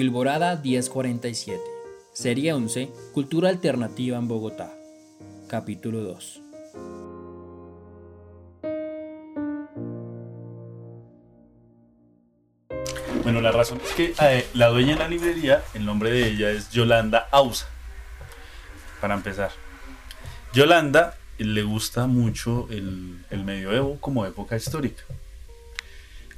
Wilborada 0.00 0.56
1047. 0.56 1.60
Serie 2.14 2.54
11. 2.54 2.90
Cultura 3.12 3.50
alternativa 3.50 4.16
en 4.16 4.28
Bogotá. 4.28 4.72
Capítulo 5.46 6.00
2. 6.00 6.40
Bueno, 13.24 13.42
la 13.42 13.52
razón 13.52 13.78
es 13.84 13.92
que 13.92 14.14
eh, 14.22 14.46
la 14.54 14.68
dueña 14.68 14.94
de 14.94 15.00
la 15.00 15.08
librería, 15.08 15.62
el 15.74 15.84
nombre 15.84 16.10
de 16.10 16.28
ella 16.28 16.50
es 16.50 16.70
Yolanda 16.70 17.28
Ausa. 17.30 17.68
Para 19.02 19.12
empezar. 19.12 19.50
Yolanda 20.54 21.14
le 21.36 21.62
gusta 21.62 22.06
mucho 22.06 22.68
el, 22.70 23.22
el 23.28 23.44
medioevo 23.44 23.98
como 24.00 24.24
época 24.24 24.56
histórica. 24.56 25.02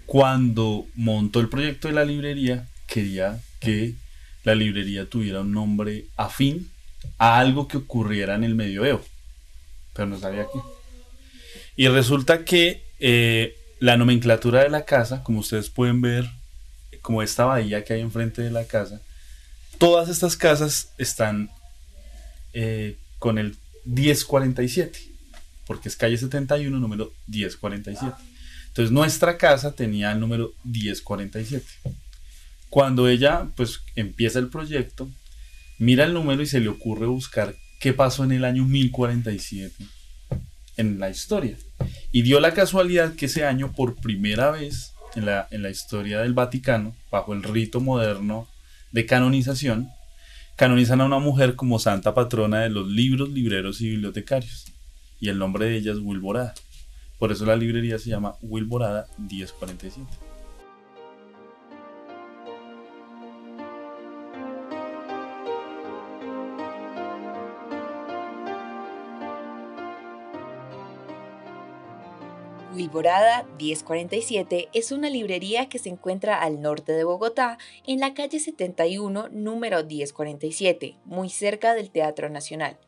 Cuando 0.05 0.84
montó 0.97 1.39
el 1.39 1.48
proyecto 1.48 1.87
de 1.87 1.95
la 1.95 2.05
librería, 2.05 2.67
quería 2.93 3.41
que 3.61 3.95
la 4.45 4.55
librería 4.55 5.09
tuviera 5.09 5.41
un 5.41 5.53
nombre 5.53 6.07
afín 6.17 6.71
a 7.19 7.39
algo 7.39 7.69
que 7.69 7.79
ocurriera 7.79 8.35
en 8.35 8.45
el 8.45 8.55
medioevo. 8.55 9.03
Pero 9.95 10.09
no 10.09 10.19
sabía 10.19 10.47
qué. 10.53 10.59
Y 11.77 11.89
resulta 11.89 12.45
que 12.45 12.85
eh, 13.01 13.57
la 13.79 13.97
nomenclatura 13.97 14.63
de 14.63 14.69
la 14.69 14.85
casa, 14.85 15.23
como 15.23 15.41
ustedes 15.41 15.70
pueden 15.70 16.01
ver, 16.01 16.29
como 17.01 17.23
esta 17.23 17.45
bahía 17.47 17.85
que 17.85 17.95
hay 17.95 18.01
enfrente 18.01 18.43
de 18.43 18.51
la 18.51 18.65
casa, 18.65 19.01
todas 19.79 20.09
estas 20.09 20.37
casas 20.37 20.93
están 20.98 21.51
eh, 22.53 22.98
con 23.19 23.39
el 23.39 23.57
1047, 23.85 24.98
porque 25.67 25.89
es 25.89 25.97
calle 25.97 26.19
71, 26.19 26.79
número 26.79 27.13
1047. 27.27 28.15
Entonces 28.69 28.93
nuestra 28.93 29.37
casa 29.39 29.73
tenía 29.73 30.13
el 30.13 30.20
número 30.20 30.53
1047. 30.65 31.65
Cuando 32.73 33.06
ella 33.06 33.48
pues 33.55 33.83
empieza 33.97 34.39
el 34.39 34.48
proyecto, 34.48 35.11
mira 35.78 36.05
el 36.05 36.15
número 36.15 36.41
y 36.41 36.47
se 36.47 36.59
le 36.59 36.70
ocurre 36.70 37.05
buscar 37.05 37.55
qué 37.81 37.92
pasó 37.92 38.25
en 38.25 38.33
el 38.33 38.47
año 38.47 38.64
1047 38.64 39.84
en 40.79 40.98
la 40.98 41.11
historia. 41.11 41.59
Y 42.12 42.23
dio 42.23 42.41
la 42.41 42.55
casualidad 42.55 43.14
que 43.14 43.27
ese 43.27 43.45
año, 43.45 43.73
por 43.73 43.97
primera 43.97 44.51
vez 44.53 44.95
en 45.14 45.27
la, 45.27 45.48
en 45.51 45.62
la 45.62 45.69
historia 45.69 46.20
del 46.20 46.33
Vaticano, 46.33 46.97
bajo 47.11 47.34
el 47.34 47.42
rito 47.42 47.79
moderno 47.81 48.48
de 48.91 49.05
canonización, 49.05 49.91
canonizan 50.57 51.03
a 51.03 51.05
una 51.05 51.19
mujer 51.19 51.57
como 51.57 51.79
santa 51.79 52.14
patrona 52.14 52.61
de 52.61 52.70
los 52.70 52.89
libros, 52.89 53.29
libreros 53.29 53.83
y 53.83 53.91
bibliotecarios. 53.91 54.73
Y 55.20 55.29
el 55.29 55.39
nombre 55.39 55.67
de 55.67 55.77
ella 55.77 55.92
es 55.92 55.98
Wilborada. 55.98 56.55
Por 57.19 57.33
eso 57.33 57.45
la 57.45 57.55
librería 57.55 57.98
se 57.98 58.09
llama 58.09 58.36
Wilborada 58.41 59.09
1047. 59.19 60.31
Wilborada 72.83 73.47
1047 73.61 74.69
es 74.73 74.91
una 74.91 75.09
librería 75.09 75.69
que 75.69 75.79
se 75.79 75.89
encuentra 75.89 76.41
al 76.41 76.61
norte 76.61 76.91
de 76.93 77.05
Bogotá, 77.05 77.57
en 77.87 78.01
la 78.01 78.13
calle 78.13 78.41
71, 78.41 79.29
número 79.29 79.85
1047, 79.85 80.97
muy 81.05 81.31
cerca 81.31 81.75
del 81.75 81.93
Teatro 81.93 82.29
Nacional. 82.29 82.81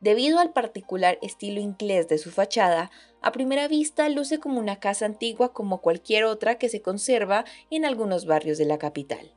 Debido 0.00 0.38
al 0.38 0.54
particular 0.54 1.18
estilo 1.20 1.60
inglés 1.60 2.08
de 2.08 2.16
su 2.16 2.30
fachada, 2.30 2.90
a 3.20 3.32
primera 3.32 3.68
vista 3.68 4.08
luce 4.08 4.38
como 4.38 4.58
una 4.58 4.80
casa 4.80 5.04
antigua 5.04 5.52
como 5.52 5.82
cualquier 5.82 6.24
otra 6.24 6.56
que 6.56 6.70
se 6.70 6.80
conserva 6.80 7.44
en 7.70 7.84
algunos 7.84 8.24
barrios 8.24 8.56
de 8.56 8.64
la 8.64 8.78
capital. 8.78 9.34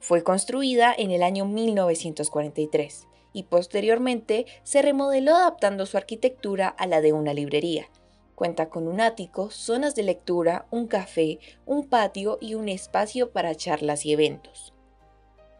Fue 0.00 0.22
construida 0.22 0.94
en 0.96 1.10
el 1.10 1.22
año 1.22 1.46
1943 1.46 3.08
y 3.32 3.44
posteriormente 3.44 4.44
se 4.64 4.82
remodeló 4.82 5.34
adaptando 5.34 5.86
su 5.86 5.96
arquitectura 5.96 6.68
a 6.68 6.86
la 6.86 7.00
de 7.00 7.14
una 7.14 7.32
librería 7.32 7.88
Cuenta 8.34 8.68
con 8.68 8.88
un 8.88 9.00
ático, 9.00 9.50
zonas 9.50 9.94
de 9.94 10.02
lectura, 10.02 10.66
un 10.72 10.88
café, 10.88 11.38
un 11.66 11.86
patio 11.88 12.38
y 12.40 12.54
un 12.54 12.68
espacio 12.68 13.30
para 13.30 13.54
charlas 13.54 14.04
y 14.04 14.12
eventos. 14.12 14.72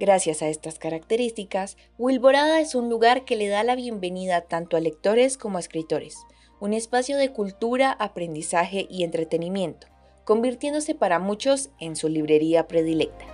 Gracias 0.01 0.43
a 0.43 0.49
estas 0.49 0.81
características, 0.81 1.77
Wilborada 1.99 2.61
es 2.61 2.75
un 2.75 2.91
lugar 2.91 3.25
que 3.25 3.37
le 3.37 3.47
da 3.47 3.63
la 3.63 3.77
bienvenida 3.77 4.41
tanto 4.41 4.77
a 4.77 4.81
lectores 4.81 5.39
como 5.39 5.59
a 5.59 5.61
escritores, 5.61 6.17
un 6.59 6.73
espacio 6.73 7.17
de 7.17 7.31
cultura, 7.31 7.93
aprendizaje 7.93 8.89
y 8.91 9.05
entretenimiento, 9.05 9.87
convirtiéndose 10.25 10.97
para 10.97 11.21
muchos 11.21 11.71
en 11.79 11.95
su 11.95 12.09
librería 12.09 12.67
predilecta. 12.67 13.25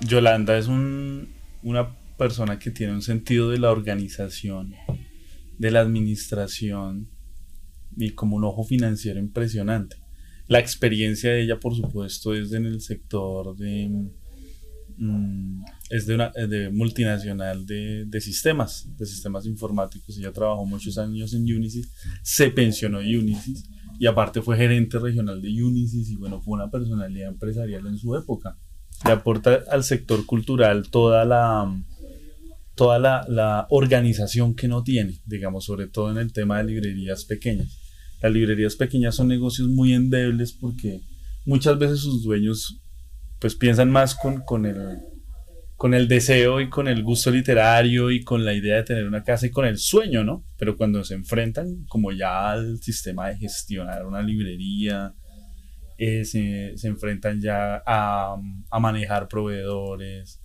Yolanda 0.00 0.58
es 0.58 0.68
un, 0.68 1.34
una 1.62 1.96
persona 2.22 2.56
que 2.56 2.70
tiene 2.70 2.92
un 2.92 3.02
sentido 3.02 3.50
de 3.50 3.58
la 3.58 3.72
organización, 3.72 4.74
de 5.58 5.70
la 5.72 5.80
administración 5.80 7.08
y 7.96 8.10
como 8.10 8.36
un 8.36 8.44
ojo 8.44 8.62
financiero 8.62 9.18
impresionante. 9.18 9.96
La 10.46 10.60
experiencia 10.60 11.32
de 11.32 11.42
ella, 11.42 11.58
por 11.58 11.74
supuesto, 11.74 12.32
es 12.32 12.52
en 12.52 12.66
el 12.66 12.80
sector 12.80 13.56
de... 13.56 13.90
Mm, 14.98 15.64
es 15.90 16.06
de 16.06 16.14
una 16.14 16.30
de 16.30 16.70
multinacional 16.70 17.66
de, 17.66 18.04
de, 18.06 18.20
sistemas, 18.20 18.88
de 18.96 19.04
sistemas 19.04 19.44
informáticos. 19.46 20.16
Ella 20.16 20.30
trabajó 20.30 20.64
muchos 20.64 20.98
años 20.98 21.34
en 21.34 21.42
Unisys, 21.42 21.90
se 22.22 22.50
pensionó 22.50 23.00
en 23.00 23.18
Unisys 23.18 23.68
y 23.98 24.06
aparte 24.06 24.42
fue 24.42 24.56
gerente 24.56 25.00
regional 25.00 25.42
de 25.42 25.48
Unisys 25.60 26.08
y 26.10 26.16
bueno, 26.16 26.40
fue 26.40 26.54
una 26.54 26.70
personalidad 26.70 27.30
empresarial 27.30 27.84
en 27.88 27.98
su 27.98 28.14
época. 28.14 28.56
Le 29.04 29.10
aporta 29.10 29.64
al 29.68 29.82
sector 29.82 30.24
cultural 30.24 30.88
toda 30.88 31.24
la, 31.24 31.66
toda 32.74 32.98
la, 32.98 33.66
organización 33.70 34.54
que 34.54 34.68
no 34.68 34.82
tiene, 34.82 35.20
digamos, 35.26 35.64
sobre 35.64 35.88
todo 35.88 36.10
en 36.10 36.18
el 36.18 36.32
tema 36.32 36.58
de 36.58 36.64
librerías 36.64 37.24
pequeñas. 37.24 37.78
Las 38.20 38.32
librerías 38.32 38.76
pequeñas 38.76 39.14
son 39.16 39.28
negocios 39.28 39.68
muy 39.68 39.92
endebles 39.92 40.52
porque 40.52 41.00
muchas 41.44 41.78
veces 41.78 42.00
sus 42.00 42.22
dueños 42.22 42.80
pues 43.40 43.56
piensan 43.56 43.90
más 43.90 44.14
con, 44.14 44.42
con, 44.42 44.64
el, 44.64 44.98
con 45.76 45.94
el 45.94 46.06
deseo 46.06 46.60
y 46.60 46.70
con 46.70 46.86
el 46.86 47.02
gusto 47.02 47.30
literario 47.30 48.10
y 48.10 48.22
con 48.22 48.44
la 48.44 48.54
idea 48.54 48.76
de 48.76 48.84
tener 48.84 49.06
una 49.06 49.24
casa 49.24 49.46
y 49.46 49.50
con 49.50 49.66
el 49.66 49.78
sueño, 49.78 50.22
¿no? 50.22 50.44
Pero 50.56 50.76
cuando 50.76 51.02
se 51.02 51.14
enfrentan 51.14 51.84
como 51.88 52.12
ya 52.12 52.52
al 52.52 52.78
sistema 52.78 53.28
de 53.28 53.38
gestionar 53.38 54.06
una 54.06 54.22
librería, 54.22 55.12
eh, 55.98 56.24
se, 56.24 56.76
se, 56.76 56.88
enfrentan 56.88 57.40
ya 57.40 57.82
a, 57.84 58.36
a 58.70 58.78
manejar 58.80 59.28
proveedores, 59.28 60.41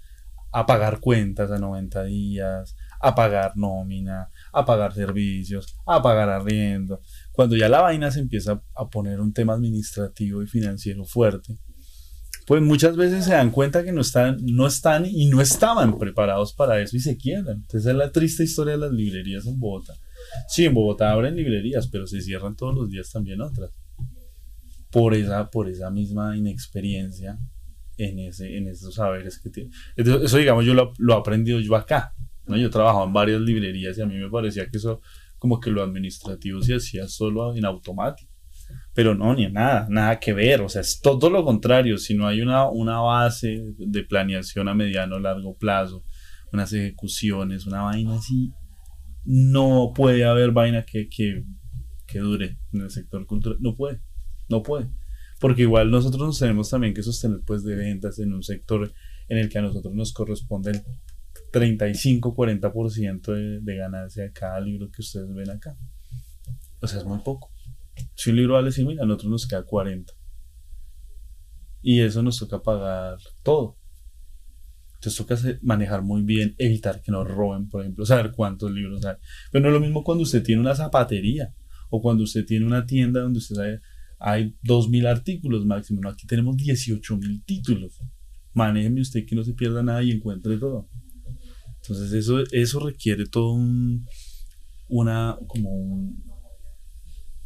a 0.52 0.66
pagar 0.66 1.00
cuentas 1.00 1.52
a 1.52 1.59
90 1.59 2.03
días, 2.06 2.75
a 3.00 3.16
pagar 3.16 3.53
nómina, 3.56 4.30
a 4.52 4.66
pagar 4.66 4.94
servicios, 4.94 5.75
a 5.86 6.01
pagar 6.01 6.30
arriendo. 6.30 7.01
Cuando 7.31 7.56
ya 7.56 7.69
la 7.69 7.81
vaina 7.81 8.12
se 8.12 8.19
empieza 8.19 8.62
a 8.75 8.89
poner 8.89 9.19
un 9.19 9.33
tema 9.33 9.54
administrativo 9.54 10.42
y 10.42 10.48
financiero 10.48 11.06
fuerte, 11.06 11.57
pues 12.48 12.62
muchas 12.62 12.95
veces 12.95 13.25
se 13.25 13.31
dan 13.31 13.51
cuenta 13.51 13.83
que 13.83 13.92
no 13.92 14.01
están, 14.01 14.38
no 14.42 14.68
están 14.68 15.06
y 15.06 15.25
no 15.25 15.42
estaban 15.42 15.98
preparados 15.98 16.54
para 16.54 16.80
eso 16.80 16.95
y 16.95 17.01
se 17.01 17.18
quiebran. 17.18 17.57
Entonces 17.57 17.92
es 17.92 17.95
la 17.95 18.12
triste 18.12 18.44
historia 18.44 18.74
de 18.74 18.80
las 18.80 18.92
librerías 18.92 19.45
en 19.45 19.60
Bogotá. 19.60 19.94
Sí, 20.48 20.66
en 20.66 20.74
Bogotá 20.74 21.12
abren 21.12 21.36
librerías, 21.36 21.88
pero 21.88 22.07
se 22.07 22.22
cierran 22.22 22.56
todos 22.56 22.74
los 22.74 22.89
días 22.89 23.12
también 23.12 23.42
otras. 23.42 23.72
Por 24.89 25.13
esa, 25.13 25.50
por 25.51 25.68
esa 25.68 25.92
misma 25.92 26.38
inexperiencia 26.38 27.38
en, 27.98 28.20
ese, 28.20 28.58
en 28.58 28.68
esos 28.68 28.96
saberes 28.96 29.40
que 29.40 29.50
tiene. 29.50 29.72
Eso, 29.96 30.38
digamos, 30.38 30.66
yo 30.66 30.74
lo, 30.74 30.94
lo 30.98 31.14
he 31.14 31.18
aprendido 31.18 31.60
yo 31.60 31.76
acá. 31.76 32.14
¿no? 32.46 32.58
Yo 32.58 32.70
trabajaba 32.70 33.06
en 33.06 33.14
varias 33.14 33.42
librerías 33.42 33.98
y 33.98 34.02
a 34.02 34.06
mí 34.06 34.16
me 34.16 34.30
parecía 34.30 34.70
que 34.70 34.78
eso, 34.78 35.02
como 35.38 35.60
que 35.60 35.72
lo 35.72 35.84
administrativo 35.84 36.62
se 36.62 36.76
hacía 36.76 37.08
solo 37.08 37.56
en 37.56 37.66
automático. 37.66 38.32
Pero 38.94 39.16
no, 39.16 39.34
ni 39.34 39.48
nada, 39.48 39.88
nada 39.90 40.20
que 40.20 40.34
ver. 40.34 40.62
O 40.62 40.70
sea, 40.70 40.82
es 40.82 41.00
todo 41.02 41.30
lo 41.30 41.44
contrario. 41.44 41.98
Si 41.98 42.16
no 42.16 42.28
hay 42.28 42.42
una, 42.42 42.70
una 42.70 43.00
base 43.00 43.64
de 43.78 44.04
planeación 44.04 44.68
a 44.68 44.74
mediano 44.74 45.16
o 45.16 45.20
largo 45.20 45.56
plazo, 45.56 46.04
unas 46.52 46.74
ejecuciones, 46.74 47.66
una 47.66 47.84
vaina 47.84 48.16
así 48.16 48.54
no 49.28 49.92
puede 49.94 50.24
haber 50.24 50.52
vaina 50.52 50.86
que, 50.86 51.10
que, 51.10 51.44
que 52.08 52.20
dure 52.20 52.58
en 52.72 52.82
el 52.82 52.90
sector 52.90 53.26
cultural. 53.26 53.58
No 53.60 53.76
puede, 53.76 54.00
no 54.48 54.64
puede. 54.64 54.90
Porque 55.39 55.63
igual 55.63 55.92
nosotros 55.92 56.22
nos 56.22 56.39
tenemos 56.39 56.69
también 56.69 56.94
que 56.94 57.04
sostener 57.04 57.42
pues 57.45 57.63
de 57.63 57.75
ventas 57.75 58.19
en 58.19 58.34
un 58.34 58.44
sector 58.44 58.92
en 59.30 59.38
el 59.38 59.50
que 59.50 59.60
a 59.60 59.62
nosotros 59.62 59.94
nos 59.94 60.13
corresponde 60.13 60.72
el 60.72 60.84
35-40% 61.51 63.34
de, 63.34 63.60
de 63.62 63.75
ganancia 63.78 64.24
de 64.24 64.31
cada 64.31 64.60
libro 64.60 64.89
que 64.89 65.01
ustedes 65.01 65.34
ven 65.34 65.50
acá. 65.50 65.78
O 66.81 66.88
sea, 66.88 67.00
es 67.00 67.06
muy 67.06 67.19
poco. 67.19 67.51
Si 68.16 68.30
un 68.30 68.38
libro 68.38 68.54
vale 68.54 68.72
100 68.72 68.88
mil, 68.88 69.00
a 69.00 69.06
nosotros 69.06 69.31
nos 69.31 69.48
queda 69.48 69.63
40. 69.63 70.13
Y 71.81 72.01
eso 72.01 72.22
nos 72.22 72.39
toca 72.39 72.62
pagar 72.62 73.18
todo. 73.44 73.78
Entonces 74.95 75.16
toca 75.16 75.60
manejar 75.62 76.01
muy 76.01 76.24
bien, 76.24 76.56
evitar 76.57 77.01
que 77.01 77.12
nos 77.12 77.28
roben, 77.28 77.69
por 77.69 77.81
ejemplo, 77.81 78.06
saber 78.06 78.31
cuántos 78.31 78.72
libros 78.72 79.06
hay. 79.06 79.16
Pero 79.51 79.63
no 79.63 79.69
es 79.69 79.74
lo 79.74 79.80
mismo 79.80 80.04
cuando 80.04 80.24
usted 80.24 80.44
tiene 80.44 80.62
una 80.62 80.75
zapatería 80.75 81.54
o 81.89 82.01
cuando 82.01 82.24
usted 82.24 82.45
tiene 82.45 82.66
una 82.66 82.86
tienda 82.86 83.22
donde 83.22 83.39
usted 83.39 83.56
sabe 83.56 83.81
hay 84.19 84.56
2.000 84.64 85.08
artículos 85.08 85.66
máximo. 85.66 86.02
No, 86.02 86.10
aquí 86.10 86.25
tenemos 86.28 86.56
18.000 86.56 87.44
títulos. 87.46 88.00
Manéjeme 88.54 89.02
usted 89.02 89.25
que 89.25 89.36
no 89.36 89.44
se 89.44 89.54
pierda 89.54 89.84
nada 89.84 90.02
y 90.04 90.12
encuentre 90.12 90.58
todo. 90.58 90.88
Entonces 91.81 92.12
eso, 92.14 92.44
eso 92.52 92.80
requiere 92.80 93.25
todo 93.25 93.54
un, 93.54 94.06
una, 94.88 95.38
como 95.48 96.14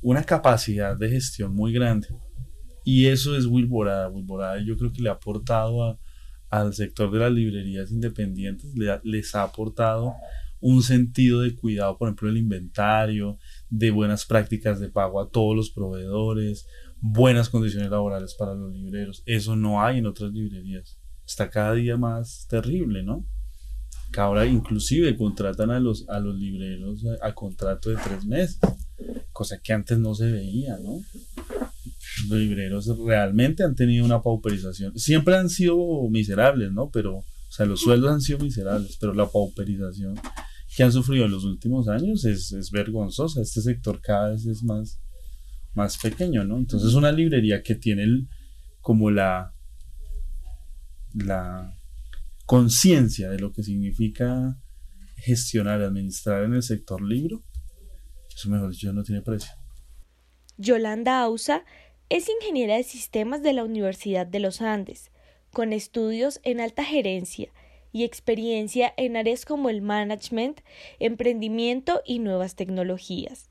una 0.01 0.23
capacidad 0.23 0.97
de 0.97 1.09
gestión 1.09 1.53
muy 1.53 1.73
grande. 1.73 2.07
Y 2.83 3.07
eso 3.07 3.37
es 3.37 3.45
Wilborada. 3.45 4.09
Wilborada 4.09 4.63
yo 4.63 4.77
creo 4.77 4.91
que 4.91 5.01
le 5.01 5.09
ha 5.09 5.13
aportado 5.13 5.99
al 6.49 6.73
sector 6.73 7.11
de 7.11 7.19
las 7.19 7.31
librerías 7.31 7.91
independientes, 7.91 8.73
les 9.03 9.35
ha 9.35 9.43
aportado 9.43 10.13
un 10.59 10.83
sentido 10.83 11.41
de 11.41 11.55
cuidado, 11.55 11.97
por 11.97 12.07
ejemplo, 12.07 12.29
el 12.29 12.37
inventario, 12.37 13.39
de 13.71 13.89
buenas 13.89 14.25
prácticas 14.25 14.79
de 14.79 14.89
pago 14.89 15.21
a 15.21 15.29
todos 15.29 15.55
los 15.55 15.71
proveedores, 15.71 16.67
buenas 16.99 17.49
condiciones 17.49 17.89
laborales 17.89 18.35
para 18.35 18.53
los 18.53 18.71
libreros. 18.71 19.23
Eso 19.25 19.55
no 19.55 19.81
hay 19.81 19.99
en 19.99 20.05
otras 20.05 20.31
librerías. 20.31 20.99
Está 21.25 21.49
cada 21.49 21.73
día 21.73 21.97
más 21.97 22.45
terrible, 22.49 23.01
¿no? 23.01 23.25
Ahora 24.17 24.45
inclusive 24.45 25.15
contratan 25.15 25.71
a 25.71 25.79
los, 25.79 26.07
a 26.09 26.19
los 26.19 26.35
libreros 26.35 27.01
a, 27.21 27.33
contrato 27.33 27.89
de 27.89 27.95
tres 27.95 28.25
meses, 28.25 28.59
cosa 29.31 29.57
que 29.63 29.71
antes 29.71 29.97
no 29.97 30.13
se 30.13 30.29
veía, 30.29 30.77
¿no? 30.77 30.99
Los 32.27 32.37
libreros 32.37 32.87
realmente 33.05 33.63
han 33.63 33.73
tenido 33.73 34.03
una 34.03 34.21
pauperización. 34.21 34.99
Siempre 34.99 35.37
han 35.37 35.49
sido 35.49 35.77
miserables, 36.09 36.73
¿no? 36.73 36.89
Pero, 36.89 37.19
o 37.19 37.25
sea, 37.49 37.65
los 37.65 37.79
sueldos 37.79 38.11
han 38.11 38.19
sido 38.19 38.39
miserables, 38.39 38.97
pero 38.99 39.13
la 39.13 39.27
pauperización 39.27 40.19
que 40.75 40.83
han 40.83 40.91
sufrido 40.91 41.25
en 41.25 41.31
los 41.31 41.43
últimos 41.43 41.87
años 41.87 42.23
es, 42.25 42.51
es 42.53 42.71
vergonzosa. 42.71 43.41
Este 43.41 43.61
sector 43.61 44.01
cada 44.01 44.31
vez 44.31 44.45
es 44.45 44.63
más, 44.63 45.01
más 45.73 45.97
pequeño, 45.97 46.43
¿no? 46.43 46.57
Entonces 46.57 46.93
una 46.93 47.11
librería 47.11 47.61
que 47.61 47.75
tiene 47.75 48.05
como 48.79 49.11
la, 49.11 49.53
la 51.13 51.77
conciencia 52.45 53.29
de 53.29 53.39
lo 53.39 53.51
que 53.51 53.63
significa 53.63 54.57
gestionar, 55.17 55.81
administrar 55.81 56.43
en 56.43 56.53
el 56.53 56.63
sector 56.63 57.01
libro, 57.01 57.43
eso 58.33 58.49
mejor 58.49 58.71
dicho 58.71 58.91
no 58.93 59.03
tiene 59.03 59.21
precio. 59.21 59.51
Yolanda 60.57 61.21
Ausa 61.21 61.63
es 62.09 62.27
ingeniera 62.29 62.75
de 62.75 62.83
sistemas 62.83 63.43
de 63.43 63.53
la 63.53 63.63
Universidad 63.63 64.25
de 64.25 64.39
los 64.39 64.61
Andes, 64.61 65.11
con 65.51 65.73
estudios 65.73 66.39
en 66.43 66.61
alta 66.61 66.83
gerencia 66.83 67.51
y 67.91 68.03
experiencia 68.03 68.93
en 68.97 69.17
áreas 69.17 69.45
como 69.45 69.69
el 69.69 69.81
management, 69.81 70.61
emprendimiento 70.99 72.01
y 72.05 72.19
nuevas 72.19 72.55
tecnologías. 72.55 73.49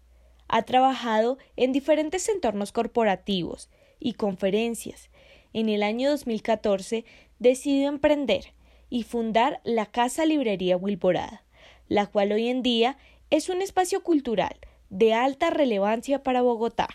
Ha 0.49 0.63
trabajado 0.63 1.39
en 1.57 1.73
diferentes 1.73 2.29
entornos 2.29 2.73
corporativos 2.73 3.71
y 3.99 4.15
conferencias. 4.15 5.11
En 5.53 5.69
el 5.69 5.83
año 5.83 6.11
2014 6.11 7.05
decidió 7.39 7.89
emprender 7.89 8.53
y 8.89 9.05
fundar 9.05 9.61
la 9.65 9.87
Casa 9.87 10.25
Librería 10.25 10.77
Wilborada, 10.77 11.45
la 11.89 12.07
cual 12.07 12.33
hoy 12.33 12.49
en 12.49 12.63
día 12.63 12.99
es 13.31 13.49
un 13.49 13.63
espacio 13.63 14.03
cultural 14.03 14.57
de 14.89 15.15
alta 15.15 15.51
relevancia 15.51 16.23
para 16.23 16.43
Bogotá. 16.43 16.89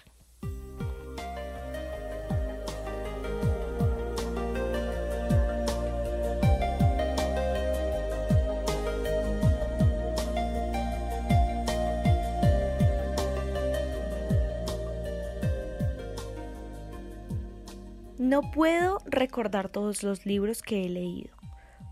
No 18.25 18.41
puedo 18.41 18.97
recordar 19.05 19.69
todos 19.69 20.01
los 20.01 20.25
libros 20.25 20.63
que 20.63 20.83
he 20.83 20.89
leído, 20.89 21.29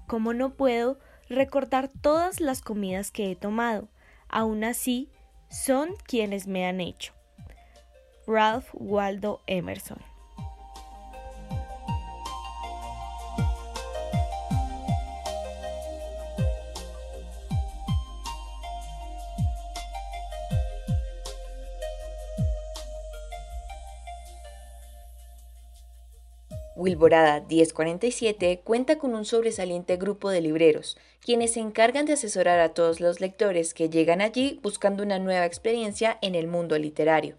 como 0.07 0.33
no 0.33 0.55
puedo 0.55 0.97
recordar 1.29 1.91
todas 2.01 2.39
las 2.39 2.63
comidas 2.63 3.11
que 3.11 3.29
he 3.29 3.35
tomado, 3.35 3.87
aún 4.29 4.63
así 4.63 5.11
son 5.51 5.89
quienes 6.07 6.47
me 6.47 6.65
han 6.65 6.81
hecho. 6.81 7.13
Ralph 8.25 8.67
Waldo 8.73 9.41
Emerson 9.45 9.99
Wilborada 26.83 27.39
1047 27.39 28.59
cuenta 28.61 28.97
con 28.97 29.15
un 29.15 29.23
sobresaliente 29.23 29.95
grupo 29.95 30.29
de 30.29 30.41
libreros, 30.41 30.97
quienes 31.21 31.53
se 31.53 31.61
encargan 31.61 32.05
de 32.05 32.11
asesorar 32.11 32.59
a 32.59 32.73
todos 32.73 32.99
los 32.99 33.21
lectores 33.21 33.73
que 33.73 33.89
llegan 33.89 34.19
allí 34.19 34.59
buscando 34.61 35.01
una 35.01 35.17
nueva 35.17 35.45
experiencia 35.45 36.17
en 36.21 36.35
el 36.35 36.47
mundo 36.47 36.77
literario. 36.77 37.37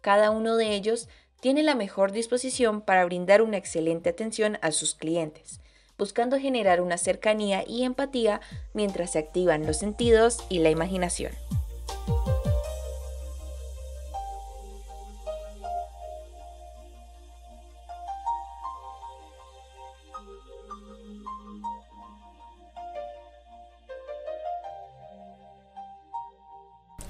Cada 0.00 0.30
uno 0.30 0.56
de 0.56 0.74
ellos 0.74 1.10
tiene 1.40 1.62
la 1.62 1.74
mejor 1.74 2.10
disposición 2.10 2.80
para 2.80 3.04
brindar 3.04 3.42
una 3.42 3.58
excelente 3.58 4.08
atención 4.08 4.56
a 4.62 4.72
sus 4.72 4.94
clientes, 4.94 5.60
buscando 5.98 6.38
generar 6.38 6.80
una 6.80 6.96
cercanía 6.96 7.64
y 7.66 7.82
empatía 7.82 8.40
mientras 8.72 9.12
se 9.12 9.18
activan 9.18 9.66
los 9.66 9.76
sentidos 9.76 10.38
y 10.48 10.60
la 10.60 10.70
imaginación. 10.70 11.32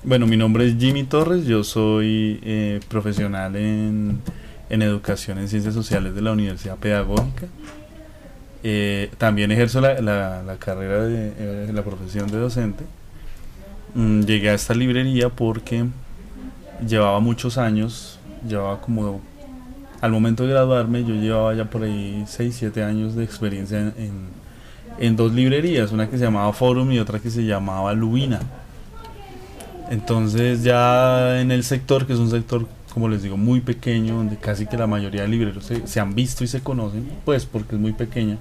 Bueno, 0.06 0.28
mi 0.28 0.36
nombre 0.36 0.64
es 0.68 0.76
Jimmy 0.78 1.02
Torres, 1.02 1.46
yo 1.46 1.64
soy 1.64 2.38
eh, 2.44 2.78
profesional 2.88 3.56
en, 3.56 4.22
educación 4.70 5.38
en 5.38 5.48
ciencias 5.48 5.74
sociales 5.74 6.14
de 6.14 6.22
la 6.22 6.30
Universidad 6.30 6.76
Pedagógica. 6.76 7.48
Eh, 8.62 9.10
también 9.18 9.50
ejerzo 9.50 9.80
la, 9.80 10.56
carrera 10.60 11.02
de 11.02 11.32
eh, 11.36 11.70
la 11.74 11.82
profesión 11.82 12.30
de 12.30 12.38
docente. 12.38 12.84
Mm, 13.96 14.20
llegué 14.20 14.50
a 14.50 14.54
esta 14.54 14.74
librería 14.74 15.28
porque 15.28 15.86
llevaba 16.86 17.18
muchos 17.18 17.58
años, 17.58 18.20
llevaba 18.48 18.80
como, 18.80 19.20
al 20.00 20.12
momento 20.12 20.44
de 20.44 20.50
graduarme, 20.50 21.02
yo 21.02 21.16
llevaba 21.16 21.52
ya 21.52 21.64
por 21.64 21.82
ahí 21.82 22.22
6, 22.28 22.54
7 22.56 22.84
años 22.84 23.16
de 23.16 23.24
experiencia 23.24 23.80
en, 23.80 24.28
en 25.00 25.16
dos 25.16 25.32
librerías, 25.32 25.90
una 25.90 26.08
que 26.08 26.16
se 26.16 26.22
llamaba 26.22 26.52
Forum 26.52 26.92
y 26.92 27.00
otra 27.00 27.18
que 27.18 27.28
se 27.28 27.44
llamaba 27.44 27.92
Lubina 27.92 28.38
entonces 29.90 30.62
ya 30.62 31.40
en 31.40 31.50
el 31.50 31.64
sector, 31.64 32.06
que 32.06 32.12
es 32.12 32.18
un 32.18 32.30
sector, 32.30 32.66
como 32.92 33.08
les 33.08 33.22
digo, 33.22 33.36
muy 33.36 33.60
pequeño, 33.60 34.16
donde 34.16 34.36
casi 34.36 34.66
que 34.66 34.76
la 34.76 34.86
mayoría 34.86 35.22
de 35.22 35.28
libreros 35.28 35.70
se, 35.84 36.00
han 36.00 36.14
visto 36.14 36.44
y 36.44 36.46
se 36.46 36.60
conocen, 36.60 37.08
pues 37.24 37.46
porque 37.46 37.76
es 37.76 37.80
muy 37.80 37.92
pequeña, 37.92 38.38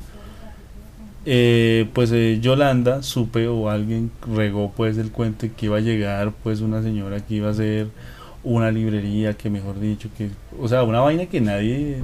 eh, 1.25 1.89
pues 1.93 2.11
eh, 2.11 2.39
Yolanda 2.41 3.01
supe 3.01 3.47
o 3.47 3.69
alguien 3.69 4.11
regó 4.35 4.71
pues 4.75 4.97
el 4.97 5.11
cuento 5.11 5.47
que 5.57 5.65
iba 5.65 5.77
a 5.77 5.79
llegar 5.79 6.31
pues 6.43 6.61
una 6.61 6.83
señora 6.83 7.19
que 7.19 7.35
iba 7.35 7.47
a 7.47 7.51
hacer 7.51 7.87
una 8.43 8.69
librería, 8.71 9.33
que 9.33 9.49
mejor 9.49 9.79
dicho, 9.79 10.09
que, 10.17 10.29
o 10.59 10.67
sea, 10.67 10.83
una 10.83 10.99
vaina 10.99 11.25
que 11.25 11.41
nadie, 11.41 12.03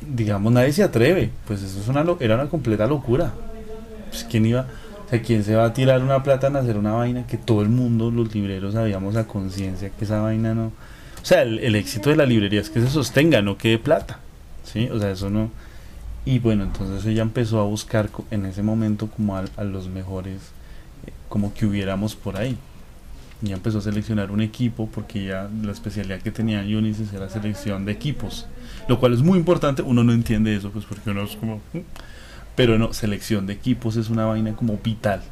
digamos, 0.00 0.50
nadie 0.52 0.72
se 0.72 0.82
atreve, 0.82 1.30
pues 1.46 1.62
eso 1.62 1.78
es 1.80 1.88
una, 1.88 2.04
era 2.20 2.34
una 2.34 2.48
completa 2.48 2.86
locura. 2.86 3.32
Pues 4.10 4.24
quién 4.24 4.46
iba 4.46 4.66
o 5.08 5.10
sea, 5.10 5.22
¿quién 5.22 5.42
se 5.42 5.54
va 5.54 5.64
a 5.64 5.72
tirar 5.72 6.02
una 6.02 6.22
plata 6.22 6.48
en 6.48 6.56
hacer 6.56 6.76
una 6.76 6.92
vaina 6.92 7.26
que 7.26 7.38
todo 7.38 7.62
el 7.62 7.70
mundo, 7.70 8.10
los 8.10 8.34
libreros, 8.34 8.74
sabíamos 8.74 9.16
a 9.16 9.26
conciencia 9.26 9.88
que 9.88 10.04
esa 10.04 10.20
vaina 10.20 10.52
no... 10.52 10.66
O 10.66 11.24
sea, 11.24 11.40
el, 11.42 11.74
éxito 11.76 12.10
de 12.10 12.16
la 12.16 12.26
librería 12.26 12.60
es 12.60 12.68
que 12.68 12.78
se 12.82 12.90
sostenga, 12.90 13.40
no 13.40 13.56
quede 13.56 13.78
plata. 13.78 14.20
¿Sí? 14.64 14.86
O 14.92 14.98
sea, 14.98 15.10
eso 15.10 15.30
no... 15.30 15.50
Y 16.26 16.40
bueno, 16.40 16.64
entonces 16.64 17.06
ella 17.06 17.22
empezó 17.22 17.58
a 17.58 17.64
buscar 17.64 18.10
en 18.30 18.44
ese 18.44 18.62
momento 18.62 19.06
como 19.06 19.34
a, 19.34 19.64
los 19.64 19.88
mejores 19.88 20.52
como 21.30 21.54
que 21.54 21.64
hubiéramos 21.64 22.14
por 22.14 22.36
ahí. 22.36 22.58
Ya 23.40 23.54
empezó 23.54 23.78
a 23.78 23.80
seleccionar 23.80 24.30
un 24.30 24.42
equipo 24.42 24.90
porque 24.92 25.24
ya 25.24 25.48
la 25.62 25.72
especialidad 25.72 26.20
que 26.20 26.30
tenía 26.30 26.60
Unisys 26.60 27.14
era 27.14 27.30
selección 27.30 27.86
de 27.86 27.92
equipos, 27.92 28.46
lo 28.88 29.00
cual 29.00 29.14
es 29.14 29.22
muy 29.22 29.38
importante. 29.38 29.80
Uno 29.80 30.04
no 30.04 30.12
entiende 30.12 30.54
eso, 30.54 30.70
pues 30.70 30.84
porque 30.84 31.08
uno 31.08 31.22
es 31.22 31.34
como. 31.36 31.62
Pero 32.58 32.76
no, 32.76 32.92
selección 32.92 33.46
de 33.46 33.52
equipos 33.52 33.94
es 33.94 34.10
una 34.10 34.24
vaina 34.24 34.56
como 34.56 34.80
vital. 34.82 35.22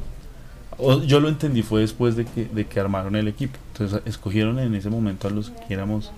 Yo 1.08 1.18
lo 1.18 1.28
entendí 1.28 1.62
fue 1.62 1.80
después 1.80 2.14
de 2.14 2.24
que, 2.24 2.44
de 2.44 2.66
que 2.66 2.78
armaron 2.78 3.16
el 3.16 3.26
equipo. 3.26 3.58
Entonces 3.72 4.00
escogieron 4.04 4.60
en 4.60 4.76
ese 4.76 4.90
momento 4.90 5.26
a 5.26 5.32
los 5.32 5.50
que 5.50 5.74
éramos, 5.74 6.12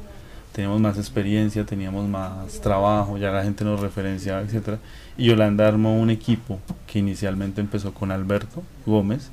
teníamos 0.53 0.83
más 0.83 0.99
experiencia, 0.99 1.65
teníamos 1.65 2.07
más 2.07 2.61
trabajo, 2.61 3.17
ya 3.17 3.31
la 3.31 3.43
gente 3.43 3.65
nos 3.65 3.81
referenciaba, 3.81 4.43
etcétera. 4.43 4.81
Y 5.17 5.25
Yolanda 5.25 5.67
armó 5.67 5.99
un 5.99 6.11
equipo 6.11 6.61
que 6.87 6.99
inicialmente 6.99 7.63
empezó 7.63 7.95
con 7.95 8.13
Alberto 8.13 8.63
Gómez, 8.85 9.31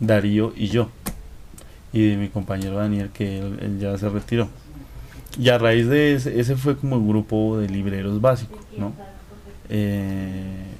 Darío 0.00 0.52
y 0.56 0.70
yo. 0.70 0.88
Y 1.92 2.08
de 2.08 2.16
mi 2.16 2.30
compañero 2.30 2.78
Daniel, 2.78 3.10
que 3.10 3.38
él, 3.38 3.58
él 3.62 3.78
ya 3.78 3.96
se 3.96 4.08
retiró. 4.08 4.48
Y 5.38 5.50
a 5.50 5.58
raíz 5.58 5.86
de 5.86 6.14
ese, 6.14 6.40
ese 6.40 6.56
fue 6.56 6.76
como 6.76 6.96
el 6.96 7.06
grupo 7.06 7.58
de 7.58 7.68
libreros 7.68 8.20
básico, 8.20 8.58
¿no? 8.76 8.92
Eh, 9.68 10.72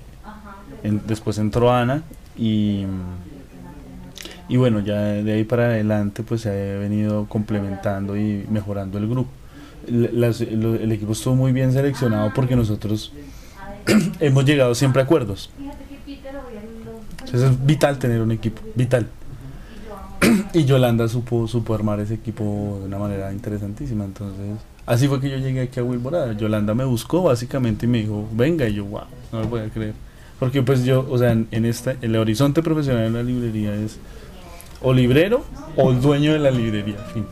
en- 0.83 1.03
después 1.07 1.39
entró 1.39 1.73
Ana 1.73 2.03
y, 2.37 2.85
y 4.49 4.57
bueno, 4.57 4.81
ya 4.81 5.01
de 5.01 5.33
ahí 5.33 5.45
para 5.45 5.67
adelante 5.67 6.23
pues 6.23 6.43
se 6.43 6.49
ha 6.51 6.79
venido 6.79 7.27
complementando 7.29 8.17
y 8.17 8.45
mejorando 8.51 8.99
el 8.99 9.09
grupo. 9.09 9.31
Las- 9.87 10.41
lo- 10.41 10.75
el 10.75 10.93
equipo 10.93 11.13
estuvo 11.13 11.35
muy 11.35 11.53
bien 11.53 11.73
seleccionado 11.73 12.33
porque 12.35 12.55
nosotros 12.57 13.13
hemos 14.21 14.45
llegado 14.45 14.75
siempre 14.75 15.03
a 15.03 15.05
acuerdos. 15.05 15.51
Entonces 17.25 17.51
es 17.51 17.67
vital 17.67 17.99
tener 17.99 18.21
un 18.21 18.31
equipo, 18.33 18.61
vital. 18.75 19.07
y 20.53 20.65
Yolanda 20.65 21.09
supo, 21.09 21.49
supo 21.49 21.75
armar 21.75 21.99
ese 22.01 22.15
equipo 22.15 22.79
de 22.81 22.87
una 22.87 22.99
manera 22.99 23.33
interesantísima. 23.33 24.05
Entonces, 24.05 24.57
así 24.87 25.09
fue 25.09 25.21
que 25.21 25.31
yo 25.31 25.39
llegué 25.39 25.63
aquí 25.63 25.81
a 25.81 25.85
Wilborada. 25.85 26.33
Yolanda 26.35 26.75
me 26.75 26.85
buscó 26.85 27.23
básicamente 27.23 27.87
y 27.87 27.89
me 27.89 27.99
dijo, 27.99 28.29
venga, 28.33 28.69
y 28.69 28.75
yo, 28.75 28.85
wow, 28.85 29.03
no 29.33 29.41
lo 29.41 29.49
voy 29.49 29.61
a 29.61 29.69
creer. 29.69 29.95
Porque 30.43 30.61
pues 30.61 30.85
yo, 30.85 31.07
o 31.09 31.17
sea, 31.19 31.31
en, 31.31 31.47
en 31.53 31.65
esta, 31.65 31.95
el 32.03 32.17
horizonte 32.17 32.65
profesional 32.65 33.05
en 33.05 33.13
la 33.13 33.23
librería 33.23 33.77
es 33.77 34.01
o 34.81 34.93
librero 34.93 35.45
o 35.77 35.93
el 35.93 36.01
dueño 36.01 36.33
de 36.33 36.41
la 36.41 36.51
librería. 36.51 36.97
fin. 37.15 37.25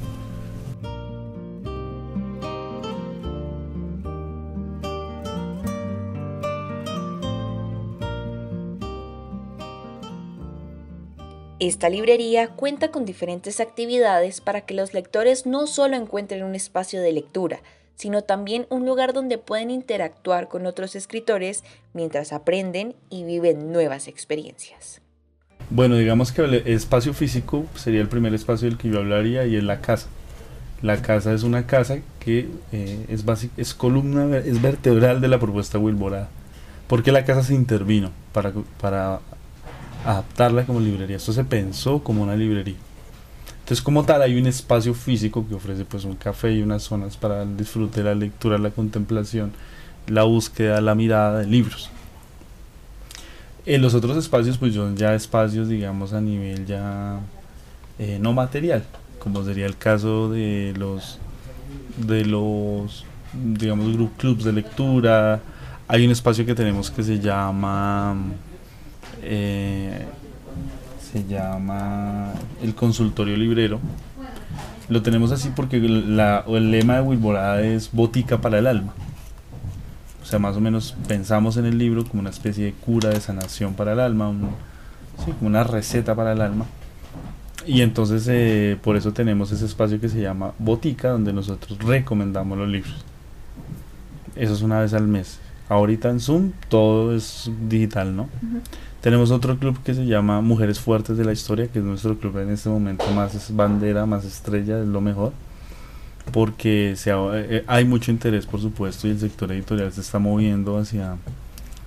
Esta 11.59 11.89
librería 11.89 12.47
cuenta 12.51 12.93
con 12.93 13.05
diferentes 13.05 13.59
actividades 13.59 14.41
para 14.41 14.61
que 14.61 14.75
los 14.75 14.95
lectores 14.95 15.47
no 15.47 15.67
solo 15.67 15.97
encuentren 15.97 16.45
un 16.45 16.55
espacio 16.55 17.03
de 17.03 17.11
lectura, 17.11 17.61
sino 18.01 18.23
también 18.23 18.67
un 18.71 18.87
lugar 18.87 19.13
donde 19.13 19.37
pueden 19.37 19.71
interactuar 19.71 20.49
con 20.49 20.65
otros 20.65 20.97
escritores 20.97 21.65
mientras 21.93 22.33
aprenden 22.33 22.95
y 23.11 23.25
viven 23.25 23.73
nuevas 23.73 24.09
experiencias. 24.09 25.03
Bueno, 25.69 25.97
digamos 25.97 26.33
que 26.33 26.41
el 26.41 26.55
espacio 26.55 27.13
físico 27.13 27.67
sería 27.75 28.01
el 28.01 28.09
primer 28.09 28.33
espacio 28.33 28.71
del 28.71 28.79
que 28.79 28.89
yo 28.89 29.01
hablaría 29.01 29.45
y 29.45 29.55
es 29.55 29.63
la 29.63 29.83
casa. 29.83 30.09
La 30.81 31.03
casa 31.03 31.35
es 31.35 31.43
una 31.43 31.67
casa 31.67 31.99
que 32.21 32.49
eh, 32.73 33.05
es, 33.11 33.27
básic- 33.27 33.51
es 33.59 33.75
columna, 33.75 34.39
es 34.39 34.63
vertebral 34.63 35.21
de 35.21 35.29
la 35.29 35.39
propuesta 35.39 35.79
Wilborada. 35.79 36.31
Porque 36.89 37.13
la 37.13 37.27
casa 37.27 37.43
se 37.43 37.55
intervino 37.55 38.13
para, 38.33 38.51
para 38.81 39.21
adaptarla 40.07 40.65
como 40.65 40.81
librería. 40.81 41.19
Esto 41.19 41.35
se 41.35 41.45
pensó 41.45 42.03
como 42.03 42.23
una 42.23 42.35
librería. 42.35 42.77
Entonces, 43.61 43.83
como 43.83 44.05
tal, 44.05 44.23
hay 44.23 44.37
un 44.37 44.47
espacio 44.47 44.95
físico 44.95 45.47
que 45.49 45.55
ofrece 45.55 45.85
pues 45.85 46.05
un 46.05 46.17
café 46.17 46.53
y 46.53 46.63
unas 46.63 46.83
zonas 46.83 47.17
para 47.17 47.43
el 47.43 47.57
disfrute, 47.57 48.03
la 48.03 48.15
lectura, 48.15 48.59
la 48.59 48.71
contemplación, 48.71 49.53
la 50.09 50.25
búsqueda, 50.25 50.81
la 50.81 50.95
mirada 50.95 51.39
de 51.39 51.47
libros. 51.47 51.91
En 53.67 53.83
los 53.83 53.95
otros 53.95 54.17
espacios, 54.17 54.59
pues 54.59 54.75
son 54.75 54.97
ya 54.97 55.15
espacios, 55.15 55.69
digamos, 55.69 56.13
a 56.13 56.21
nivel 56.21 56.67
ya 56.67 57.21
eh, 57.99 58.19
no 58.21 58.33
material, 58.33 58.83
como 59.19 59.45
sería 59.45 59.67
el 59.67 59.77
caso 59.77 60.31
de 60.31 60.75
los, 60.77 61.19
de 61.99 62.25
los, 62.25 63.05
digamos, 63.33 63.93
group 63.93 64.17
clubs 64.17 64.45
de 64.45 64.53
lectura. 64.53 65.41
Hay 65.87 66.07
un 66.07 66.11
espacio 66.11 66.47
que 66.47 66.55
tenemos 66.55 66.91
que 66.91 67.03
se 67.03 67.21
llama, 67.21 68.17
eh, 69.23 70.07
se 71.13 71.25
llama 71.27 72.33
el 72.63 72.75
consultorio 72.75 73.37
librero. 73.37 73.81
Lo 74.89 75.03
tenemos 75.03 75.33
así 75.33 75.51
porque 75.55 75.79
la, 75.79 76.45
el 76.49 76.71
lema 76.71 76.97
de 76.97 77.03
Wilborada 77.03 77.63
es 77.63 77.91
botica 77.93 78.41
para 78.41 78.59
el 78.59 78.67
alma. 78.67 78.93
O 80.23 80.27
sea, 80.27 80.39
más 80.39 80.57
o 80.57 80.61
menos 80.61 80.97
pensamos 81.09 81.57
en 81.57 81.67
el 81.67 81.79
libro 81.79 82.05
como 82.05 82.21
una 82.21 82.31
especie 82.31 82.65
de 82.67 82.73
cura 82.73 83.11
de 83.11 83.21
sanación 83.21 83.75
para 83.75 83.93
el 83.93 84.01
alma, 84.01 84.33
sí, 85.25 85.33
como 85.33 85.49
una 85.49 85.65
receta 85.65 86.15
para 86.15 86.33
el 86.33 86.41
alma. 86.41 86.67
Y 87.67 87.83
entonces 87.83 88.27
eh, 88.29 88.79
por 88.83 88.97
eso 88.97 89.13
tenemos 89.13 89.53
ese 89.53 89.67
espacio 89.67 90.01
que 90.01 90.09
se 90.09 90.21
llama 90.21 90.53
Botica, 90.59 91.11
donde 91.11 91.33
nosotros 91.33 91.79
recomendamos 91.79 92.59
los 92.59 92.69
libros. 92.69 93.05
Eso 94.37 94.55
es 94.55 94.63
una 94.63 94.81
vez 94.81 94.95
al 94.95 95.07
mes. 95.07 95.39
Ahorita 95.69 96.11
en 96.11 96.21
Zoom 96.21 96.53
todo 96.69 97.15
es 97.15 97.51
digital, 97.69 98.17
¿no? 98.17 98.29
Tenemos 99.01 99.31
otro 99.31 99.57
club 99.59 99.83
que 99.83 99.95
se 99.95 100.05
llama 100.05 100.41
Mujeres 100.43 100.79
Fuertes 100.79 101.17
de 101.17 101.25
la 101.25 101.33
Historia, 101.33 101.69
que 101.69 101.79
es 101.79 101.85
nuestro 101.85 102.19
club 102.19 102.37
en 102.39 102.51
este 102.51 102.69
momento 102.69 103.07
más 103.13 103.55
bandera, 103.57 104.05
más 104.05 104.25
estrella, 104.25 104.81
es 104.81 104.87
lo 104.87 105.01
mejor 105.01 105.33
porque 106.33 106.95
se 106.97 107.11
ha- 107.11 107.17
eh, 107.33 107.65
hay 107.67 107.85
mucho 107.87 108.11
interés, 108.13 108.45
por 108.47 108.61
supuesto, 108.61 109.09
y 109.09 109.13
el 109.13 109.19
sector 109.19 109.51
editorial 109.53 109.91
se 109.91 110.03
está 110.03 110.19
moviendo 110.19 110.77
hacia, 110.79 111.17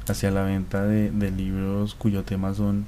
hacia 0.09 0.31
la 0.31 0.43
venta 0.43 0.83
de, 0.83 1.11
de 1.11 1.31
libros 1.31 1.93
cuyo 1.95 2.23
tema 2.23 2.53
son 2.53 2.85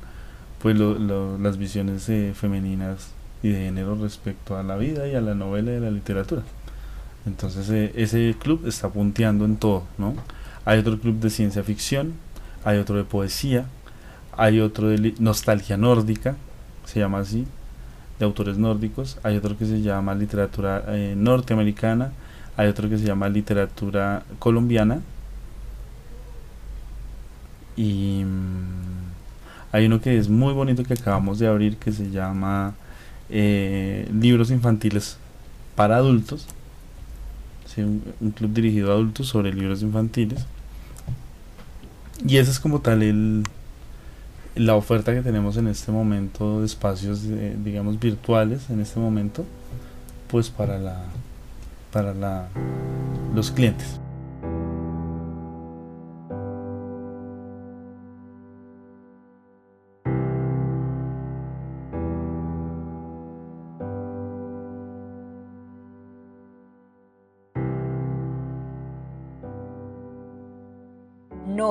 pues 0.62 0.76
lo- 0.76 1.38
las 1.38 1.58
visiones 1.58 2.10
eh, 2.10 2.34
femeninas 2.36 3.12
y 3.44 3.50
de 3.50 3.60
género 3.66 3.96
respecto 3.96 4.58
a 4.58 4.64
la 4.64 4.76
vida 4.76 5.08
y 5.08 5.14
a 5.16 5.22
la 5.22 5.36
novela 5.36 5.72
y 5.72 5.76
a 5.76 5.80
la 5.82 5.92
literatura. 5.92 6.42
Entonces 7.28 7.70
eh, 7.70 7.92
ese 7.96 8.36
club 8.40 8.66
está 8.68 8.90
punteando 8.90 9.46
en 9.46 9.58
todo, 9.58 9.84
¿no? 10.00 10.16
Hay 10.66 10.80
otro 10.80 11.00
club 11.00 11.20
de 11.20 11.30
ciencia 11.30 11.64
ficción, 11.64 12.14
hay 12.66 12.80
otro 12.80 12.96
de 12.98 13.04
poesía, 13.04 13.68
hay 14.38 14.60
otro 14.60 14.90
de 14.90 15.14
nostalgia 15.20 15.78
nórdica, 15.78 16.36
se 16.86 17.00
llama 17.00 17.20
así, 17.20 17.46
de 18.20 18.26
autores 18.26 18.58
nórdicos, 18.58 19.18
hay 19.24 19.38
otro 19.38 19.58
que 19.58 19.66
se 19.66 19.82
llama 19.82 20.16
literatura 20.16 20.84
eh, 20.88 21.14
norteamericana, 21.18 22.12
hay 22.58 22.68
otro 22.68 22.90
que 22.90 22.98
se 22.98 23.06
llama 23.06 23.28
literatura 23.30 24.24
colombiana. 24.40 25.02
Y 27.76 28.24
mm, 28.24 29.74
hay 29.74 29.86
uno 29.86 30.00
que 30.00 30.18
es 30.18 30.30
muy 30.30 30.54
bonito 30.54 30.84
que 30.84 30.94
acabamos 30.94 31.40
de 31.40 31.48
abrir 31.48 31.78
que 31.78 31.92
se 31.92 32.10
llama 32.10 32.74
eh, 33.30 34.10
libros 34.14 34.52
infantiles 34.52 35.18
para 35.76 35.98
adultos, 35.98 36.48
sí, 37.66 37.82
un 37.82 38.32
club 38.32 38.54
dirigido 38.54 38.92
a 38.92 38.94
adultos 38.94 39.28
sobre 39.28 39.54
libros 39.54 39.82
infantiles. 39.82 40.46
Y 42.26 42.38
ese 42.38 42.52
es 42.52 42.60
como 42.62 42.80
tal 42.80 43.04
el, 43.04 43.44
la 44.56 44.76
oferta 44.76 45.14
que 45.14 45.22
tenemos 45.22 45.58
en 45.58 45.68
este 45.68 45.92
momento 45.92 46.62
de 46.62 46.66
espacios 46.66 47.24
eh, 47.26 47.56
digamos 47.64 48.00
virtuales 48.00 48.70
en 48.70 48.80
este 48.80 49.00
momento 49.00 49.46
pues 50.30 50.50
para 50.50 50.80
la 50.80 51.04
para 51.92 52.14
la 52.14 52.48
los 53.34 53.52
clientes 53.52 54.00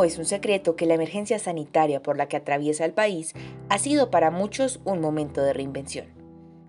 Es 0.05 0.19
un 0.19 0.27
secreto 0.27 0.77
que 0.77 0.87
la 0.87 0.95
emergencia 0.95 1.39
sanitaria 1.39 2.03
por 2.03 2.17
la 2.19 2.29
que 2.29 2.37
atraviesa 2.37 2.85
el 2.85 2.93
país 2.93 3.33
ha 3.69 3.79
sido 3.79 4.11
para 4.11 4.31
muchos 4.31 4.81
un 4.85 5.01
momento 5.01 5.43
de 5.43 5.53
reinvención. 5.53 6.07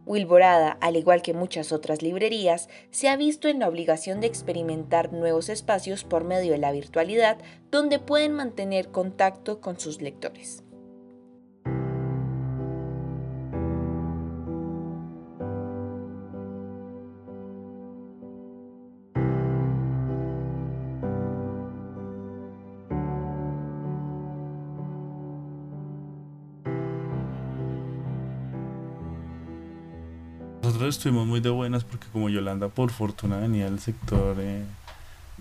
Wilborada, 0.05 0.77
al 0.81 0.95
igual 0.95 1.21
que 1.21 1.33
muchas 1.33 1.71
otras 1.71 2.01
librerías, 2.01 2.69
se 2.91 3.09
ha 3.09 3.17
visto 3.17 3.47
en 3.47 3.59
la 3.59 3.67
obligación 3.67 4.21
de 4.21 4.27
experimentar 4.27 5.11
nuevos 5.11 5.49
espacios 5.49 6.03
por 6.03 6.23
medio 6.23 6.51
de 6.53 6.59
la 6.59 6.71
virtualidad 6.71 7.37
donde 7.71 7.99
pueden 7.99 8.33
mantener 8.33 8.89
contacto 8.89 9.61
con 9.61 9.79
sus 9.79 10.01
lectores. 10.01 10.64
Estuvimos 30.97 31.27
muy 31.27 31.39
de 31.39 31.49
buenas 31.49 31.83
porque 31.83 32.07
como 32.11 32.29
Yolanda 32.29 32.69
por 32.69 32.91
fortuna 32.91 33.37
venía 33.37 33.65
del 33.65 33.79
sector 33.79 34.35
eh, 34.39 34.63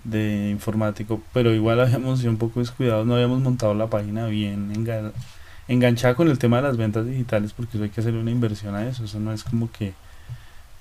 de 0.04 0.50
informático, 0.50 1.22
pero 1.32 1.52
igual 1.54 1.80
habíamos 1.80 2.20
sido 2.20 2.30
un 2.30 2.38
poco 2.38 2.60
descuidados, 2.60 3.06
no 3.06 3.14
habíamos 3.14 3.40
montado 3.40 3.74
la 3.74 3.88
página 3.88 4.26
bien 4.26 4.72
enganchada 5.68 6.14
con 6.14 6.28
el 6.28 6.38
tema 6.38 6.56
de 6.56 6.62
las 6.64 6.76
ventas 6.76 7.06
digitales 7.06 7.52
porque 7.52 7.76
eso 7.76 7.84
hay 7.84 7.90
que 7.90 8.00
hacer 8.00 8.14
una 8.14 8.30
inversión 8.30 8.74
a 8.74 8.86
eso, 8.86 9.04
eso 9.04 9.18
no 9.18 9.32
es 9.32 9.44
como 9.44 9.70
que 9.70 9.94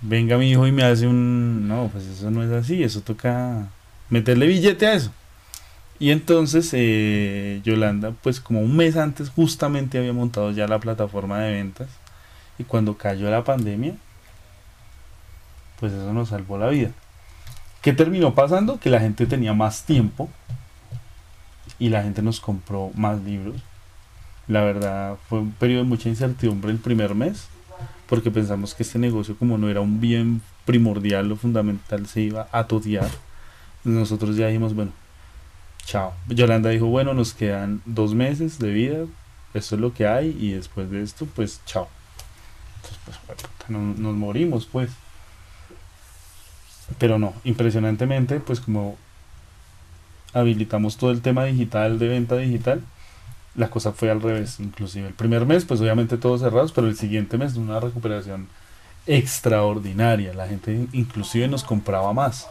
venga 0.01 0.38
mi 0.38 0.51
hijo 0.51 0.68
y 0.68 0.72
me 0.72 0.84
hace 0.84 1.08
un... 1.08 1.68
No, 1.68 1.89
pues 1.92 2.06
eso 2.06 2.30
no 2.30 2.44
es 2.44 2.51
así, 2.51 2.84
eso 2.84 3.01
toca 3.01 3.68
meterle 4.10 4.48
billete 4.48 4.88
a 4.88 4.94
eso. 4.94 5.12
Y 6.00 6.12
entonces 6.12 6.70
eh, 6.74 7.62
Yolanda, 7.63 8.12
pues 8.22 8.39
como 8.39 8.62
un 8.62 8.75
mes 8.75 8.98
antes 8.98 9.30
justamente 9.30 9.98
había 9.98 10.13
montado 10.13 10.51
ya 10.51 10.68
la 10.68 10.80
plataforma 10.80 11.39
de 11.39 11.53
ventas 11.53 11.88
y 12.60 12.63
cuando 12.65 12.98
cayó 12.98 13.30
la 13.30 13.44
pandemia, 13.44 13.96
pues 15.84 15.92
eso 15.92 16.13
nos 16.13 16.30
salvó 16.30 16.58
la 16.58 16.70
vida. 16.70 16.92
¿Qué 17.82 17.92
terminó 17.92 18.34
pasando? 18.34 18.80
Que 18.80 18.90
la 18.90 19.02
gente 19.02 19.25
tenía 19.25 19.54
más 19.54 19.84
tiempo 19.84 20.30
y 21.78 21.90
la 21.90 22.04
gente 22.04 22.22
nos 22.22 22.40
compró 22.40 22.92
más 22.96 23.22
libros. 23.22 23.58
La 24.48 24.62
verdad 24.62 25.18
fue 25.28 25.40
un 25.40 25.52
periodo 25.52 25.84
de 25.84 25.90
mucha 25.90 26.08
incertidumbre 26.08 26.72
el 26.72 26.78
primer 26.78 27.16
mes, 27.16 27.50
porque 28.08 28.32
pensamos 28.32 28.74
que 28.74 28.84
este 28.84 28.98
negocio 28.98 29.36
como 29.36 29.58
no 29.58 29.68
era 29.68 29.82
un 29.82 30.00
bien 30.00 30.42
primordial 30.63 31.30
o 31.34 31.36
fundamental 31.36 32.08
se 32.08 32.22
iba 32.22 32.48
a 32.54 32.63
totear. 32.63 33.10
Nosotros 33.84 34.38
ya 34.38 34.48
dijimos, 34.48 34.74
bueno, 34.74 34.94
chao. 35.86 36.13
Yolanda 36.30 36.70
dijo, 36.70 36.86
bueno, 36.86 37.13
nos 37.13 37.34
quedan 37.34 37.82
dos 37.84 38.16
meses 38.16 38.58
de 38.58 38.72
vida, 38.72 39.00
esto 39.54 39.75
es 39.75 39.82
lo 39.82 39.94
que 39.94 40.08
hay 40.08 40.30
y 40.40 40.54
después 40.54 40.90
de 40.90 41.04
esto, 41.04 41.28
pues 41.36 41.60
chao. 41.66 41.90
Entonces, 42.78 43.20
pues, 43.28 43.70
nos 43.70 44.16
morimos, 44.16 44.66
pues. 44.66 44.90
Pero 46.98 47.20
no, 47.20 47.34
impresionantemente, 47.44 48.40
pues 48.40 48.60
como 48.60 48.98
habilitamos 50.34 50.98
todo 50.98 51.12
el 51.12 51.22
tema 51.22 51.46
digital 51.46 52.00
de 52.00 52.08
venta 52.08 52.36
digital, 52.38 52.82
la 53.56 53.70
cosa 53.70 53.92
fue 53.92 54.10
al 54.10 54.22
revés. 54.22 54.60
Inclusive 54.60 55.08
el 55.08 55.13
primer 55.13 55.46
mes, 55.46 55.66
pues 55.66 55.80
obviamente 55.82 56.18
todos 56.18 56.42
cerrados, 56.42 56.72
pero 56.72 56.88
el 56.88 56.98
siguiente 56.98 57.38
mes 57.38 57.56
una 57.56 57.80
recuperación 57.80 58.48
extraordinaria. 59.06 60.34
La 60.34 60.48
gente 60.48 60.88
inclusive 60.94 61.48
nos 61.48 61.63
compraba 61.63 62.13
más, 62.13 62.48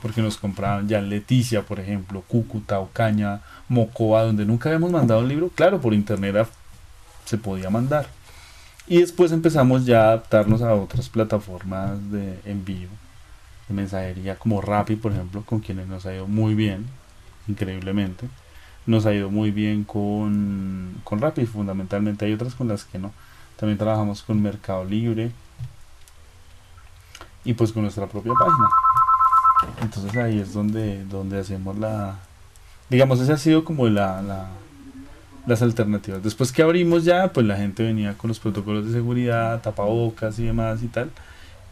porque 0.00 0.22
nos 0.22 0.36
compraban 0.36 0.88
ya 0.88 1.00
Leticia, 1.00 1.62
por 1.62 1.80
ejemplo, 1.80 2.22
Cúcuta, 2.26 2.80
Ocaña, 2.80 3.40
Mocoa, 3.68 4.24
donde 4.24 4.44
nunca 4.44 4.68
habíamos 4.68 4.90
mandado 4.90 5.20
un 5.20 5.28
libro. 5.28 5.50
Claro, 5.54 5.80
por 5.80 5.94
internet 5.94 6.48
se 7.24 7.38
podía 7.38 7.70
mandar. 7.70 8.06
Y 8.86 9.00
después 9.00 9.32
empezamos 9.32 9.86
ya 9.86 10.00
a 10.00 10.08
adaptarnos 10.08 10.60
a 10.60 10.74
otras 10.74 11.08
plataformas 11.08 12.10
de 12.10 12.38
envío 12.44 12.88
mensajería 13.72 14.36
como 14.36 14.60
Rappi, 14.60 14.96
por 14.96 15.12
ejemplo, 15.12 15.42
con 15.42 15.60
quienes 15.60 15.86
nos 15.86 16.06
ha 16.06 16.14
ido 16.14 16.26
muy 16.26 16.54
bien, 16.54 16.86
increíblemente. 17.48 18.28
Nos 18.86 19.06
ha 19.06 19.14
ido 19.14 19.30
muy 19.30 19.50
bien 19.50 19.84
con, 19.84 21.00
con 21.04 21.20
Rappi, 21.20 21.46
fundamentalmente. 21.46 22.24
Hay 22.24 22.32
otras 22.32 22.54
con 22.54 22.68
las 22.68 22.84
que 22.84 22.98
no. 22.98 23.12
También 23.56 23.78
trabajamos 23.78 24.22
con 24.22 24.42
Mercado 24.42 24.84
Libre 24.84 25.30
y 27.44 27.54
pues 27.54 27.72
con 27.72 27.82
nuestra 27.82 28.06
propia 28.06 28.32
página. 28.34 28.68
Entonces 29.82 30.16
ahí 30.16 30.38
es 30.38 30.52
donde, 30.52 31.04
donde 31.04 31.38
hacemos 31.40 31.78
la... 31.78 32.16
Digamos, 32.90 33.20
ese 33.20 33.32
ha 33.32 33.38
sido 33.38 33.64
como 33.64 33.88
la, 33.88 34.20
la 34.22 34.48
las 35.46 35.62
alternativas. 35.62 36.22
Después 36.22 36.52
que 36.52 36.62
abrimos 36.62 37.04
ya, 37.04 37.32
pues 37.32 37.46
la 37.46 37.56
gente 37.56 37.82
venía 37.82 38.16
con 38.16 38.28
los 38.28 38.38
protocolos 38.38 38.86
de 38.86 38.92
seguridad, 38.92 39.60
tapabocas 39.60 40.38
y 40.38 40.44
demás 40.44 40.82
y 40.82 40.88
tal. 40.88 41.10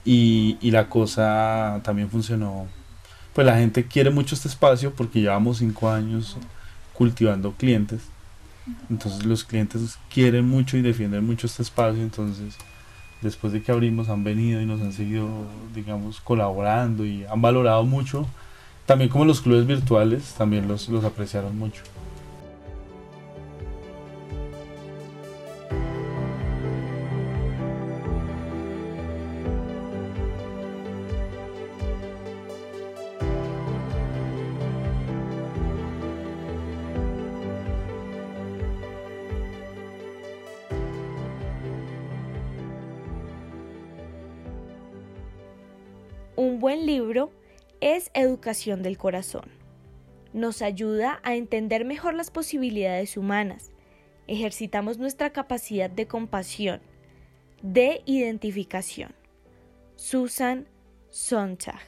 Y, 0.05 0.59
la 0.71 0.89
cosa 0.89 1.81
también 1.85 2.11
funcionó. 2.11 2.67
Pues 3.35 3.47
la 3.47 3.57
gente 3.57 3.87
quiere 3.87 4.11
mucho 4.11 4.35
este 4.35 4.49
espacio 4.49 4.95
porque 4.95 5.21
llevamos 5.21 5.59
cinco 5.59 5.91
años 5.91 6.37
cultivando 6.95 7.53
clientes. 7.53 8.03
Entonces 8.89 9.25
los 9.25 9.45
clientes 9.45 9.99
quieren 10.13 10.49
mucho 10.49 10.77
y 10.77 10.83
defienden 10.83 11.25
mucho 11.25 11.47
este 11.47 11.63
espacio. 11.63 12.03
Entonces 12.03 12.57
después 13.23 13.53
de 13.53 13.63
que 13.63 13.73
abrimos 13.73 14.09
han 14.09 14.25
venido 14.25 14.61
y 14.61 14.67
nos 14.67 14.81
han 14.81 14.93
seguido, 14.93 15.29
digamos, 15.75 16.21
colaborando 16.21 17.05
y 17.05 17.25
han 17.25 17.43
valorado 17.43 17.85
mucho. 17.85 18.27
También 18.87 19.11
como 19.11 19.25
los 19.25 19.41
clubes 19.41 19.67
virtuales, 19.67 20.35
también 20.37 20.67
los, 20.67 20.89
los 20.89 21.05
apreciaron 21.05 21.57
mucho. 21.59 21.83
Buen 46.61 46.85
libro 46.85 47.33
es 47.81 48.11
educación 48.13 48.83
del 48.83 48.99
corazón. 48.99 49.51
Nos 50.35 50.61
ayuda 50.61 51.19
a 51.23 51.35
entender 51.35 51.87
mejor 51.87 52.13
las 52.13 52.31
posibilidades 52.31 53.17
humanas. 53.17 53.71
Ejercitamos 54.27 54.99
nuestra 54.99 55.31
capacidad 55.31 55.89
de 55.89 56.07
compasión, 56.07 56.83
de 57.63 58.03
identificación. 58.05 59.15
Susan 59.97 60.67
Sontag 61.09 61.81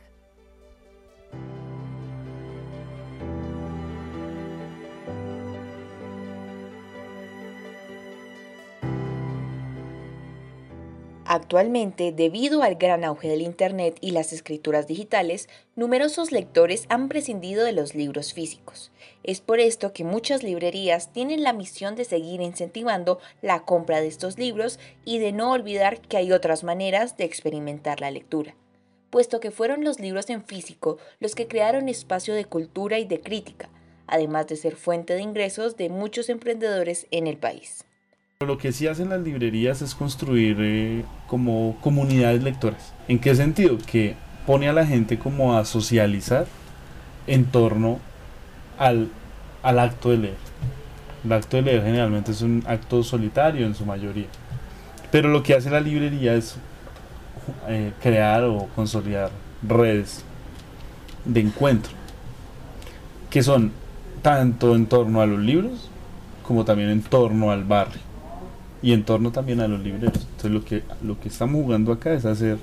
Actualmente, 11.35 12.13
debido 12.13 12.63
al 12.63 12.75
gran 12.75 13.05
auge 13.05 13.27
del 13.27 13.41
Internet 13.41 13.97
y 14.03 14.11
las 14.11 14.35
escrituras 14.35 14.87
digitales, 14.87 15.49
numerosos 15.77 16.31
lectores 16.31 16.85
han 16.91 17.09
prescindido 17.09 17.65
de 17.65 17.73
los 17.73 17.95
libros 17.95 18.35
físicos. 18.35 18.93
Es 19.23 19.41
por 19.41 19.59
esto 19.59 19.95
que 19.95 20.05
muchas 20.05 20.43
librerías 20.43 21.11
tienen 21.15 21.43
la 21.43 21.55
misión 21.55 21.95
de 21.97 22.05
seguir 22.05 22.43
incentivando 22.43 23.19
la 23.41 23.65
compra 23.65 24.03
de 24.03 24.09
estos 24.09 24.37
libros 24.37 24.79
y 25.07 25.21
de 25.21 25.33
no 25.33 25.53
olvidar 25.53 26.03
que 26.03 26.19
hay 26.19 26.33
otras 26.33 26.65
maneras 26.65 27.17
de 27.17 27.25
experimentar 27.25 28.03
la 28.03 28.11
lectura, 28.11 28.55
puesto 29.09 29.41
que 29.41 29.51
fueron 29.51 29.85
los 29.85 30.01
libros 30.01 30.29
en 30.29 30.45
físico 30.45 30.99
los 31.19 31.35
que 31.35 31.49
crearon 31.49 31.89
espacio 31.89 32.35
de 32.35 32.45
cultura 32.45 32.99
y 32.99 33.07
de 33.07 33.23
crítica, 33.23 33.71
además 34.07 34.49
de 34.49 34.57
ser 34.57 34.77
fuente 34.77 35.15
de 35.15 35.23
ingresos 35.23 35.79
de 35.79 35.89
muchos 35.89 36.29
emprendedores 36.29 37.07
en 37.11 37.27
el 37.27 37.39
país. 37.39 37.87
Lo 38.47 38.59
que 38.59 38.73
sí 38.73 38.87
hacen 38.87 39.11
las 39.11 39.21
librerías 39.21 39.83
es 39.83 39.95
construir 39.95 40.57
eh, 40.61 41.05
como 41.27 41.77
comunidades 41.81 42.43
lectoras. 42.43 42.93
¿En 43.09 43.19
qué 43.19 43.35
sentido? 43.35 43.79
Que 43.87 44.17
pone 44.47 44.69
a 44.69 44.73
la 44.73 44.87
gente 44.87 45.19
como 45.19 45.57
a 45.57 45.65
socializar 45.65 46.47
en 47.27 47.45
torno 47.45 48.01
al, 48.79 49.11
acto 49.63 50.11
de 50.11 50.17
leer. 50.19 50.37
El 51.25 51.33
acto 51.33 51.57
de 51.57 51.63
leer 51.63 51.83
generalmente 51.85 52.33
es 52.33 52.43
un 52.43 52.65
acto 52.67 53.03
solitario 53.03 53.67
en 53.67 53.75
su 53.75 53.87
mayoría. 53.87 54.27
Pero 55.11 55.29
lo 55.29 55.43
que 55.43 55.55
hace 55.55 55.71
la 55.71 55.81
librería 55.81 56.35
es 56.35 56.57
eh, 57.69 57.93
crear 58.03 58.45
o 58.45 58.69
consolidar 58.75 59.31
redes 59.63 60.25
de 61.25 61.41
encuentro 61.41 61.93
que 63.31 63.43
son 63.43 63.73
tanto 64.21 64.75
en 64.75 64.87
torno 64.87 65.21
a 65.23 65.27
los 65.27 65.39
libros 65.39 65.89
como 66.43 66.65
también 66.65 66.91
en 66.91 67.03
torno 67.03 67.51
al 67.51 67.65
barrio 67.65 68.12
y 68.83 68.93
en 68.93 69.05
torno 69.05 69.31
también 69.31 69.61
a 69.61 69.69
los 69.69 69.81
libreros. 69.81 70.27
Entonces 70.31 70.51
lo 70.51 70.65
que, 70.65 70.83
lo 71.03 71.19
que 71.21 71.29
estamos 71.29 71.63
jugando 71.63 71.93
acá 71.93 72.13
es 72.13 72.25
hacer 72.25 72.59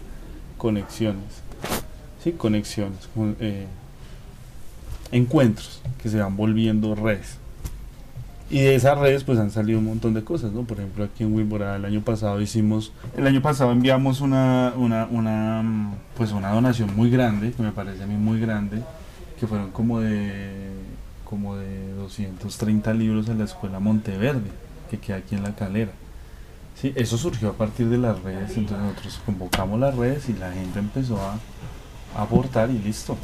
conexiones, 0.58 1.42
¿sí? 2.24 2.34
Conexiones, 2.34 3.10
eh, 3.40 3.66
encuentros 5.12 5.82
que 6.02 6.10
se 6.10 6.20
van 6.20 6.36
volviendo 6.36 6.94
redes. 6.94 7.38
Y 8.52 8.62
de 8.62 8.76
esas 8.76 8.98
redes 8.98 9.24
pues 9.24 9.38
han 9.38 9.52
salido 9.52 9.78
un 9.80 9.86
montón 9.86 10.16
de 10.16 10.24
cosas, 10.24 10.52
¿no? 10.52 10.64
Por 10.64 10.80
ejemplo 10.80 11.04
aquí 11.06 11.24
en 11.24 11.34
Wimbora 11.34 11.76
el 11.76 11.86
año 11.86 12.02
pasado 12.02 12.42
hicimos, 12.42 12.92
el 13.16 13.26
año 13.28 13.42
pasado 13.42 13.72
enviamos 13.72 14.22
una, 14.22 14.74
una, 14.76 15.06
una, 15.06 15.94
pues 16.18 16.32
una 16.32 16.52
donación 16.52 16.96
muy 16.96 17.10
grande, 17.12 17.52
que 17.52 17.62
me 17.62 17.72
parece 17.72 18.04
a 18.04 18.08
mí 18.08 18.16
muy 18.16 18.40
grande, 18.40 18.82
que 19.40 19.46
fueron 19.46 19.70
como 19.70 20.00
de, 20.00 20.72
como 21.26 21.56
de 21.56 21.94
230 21.94 22.94
libros 22.96 23.30
a 23.30 23.36
la 23.36 23.46
escuela 23.46 23.80
Monteverde, 23.80 24.50
que 24.90 24.98
queda 24.98 25.18
aquí 25.18 25.36
en 25.36 25.44
la 25.44 25.56
calera. 25.56 25.92
Sí, 26.80 26.94
eso 26.96 27.18
surgió 27.18 27.50
a 27.50 27.54
partir 27.54 27.90
de 27.90 27.98
las 27.98 28.22
redes, 28.24 28.56
entonces 28.56 28.78
nosotros 28.78 29.22
convocamos 29.26 29.80
las 29.82 29.96
redes 29.96 30.30
y 30.30 30.34
la 30.34 30.54
gente 30.54 30.80
empezó 30.80 31.18
a, 31.20 31.38
aportar 32.16 32.70
y 32.70 32.80
listo. 32.80 33.18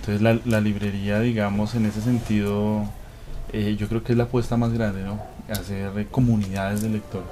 Entonces 0.00 0.20
la, 0.20 0.38
la, 0.44 0.60
librería, 0.60 1.20
digamos, 1.20 1.74
en 1.74 1.86
ese 1.86 2.02
sentido, 2.02 2.84
eh, 3.52 3.76
yo 3.78 3.88
creo 3.88 4.04
que 4.04 4.12
es 4.12 4.18
la 4.18 4.24
apuesta 4.24 4.58
más 4.58 4.72
grande, 4.72 5.02
¿no? 5.02 5.20
Hacer 5.48 6.06
comunidades 6.08 6.82
de 6.82 6.90
lectores. 6.90 7.28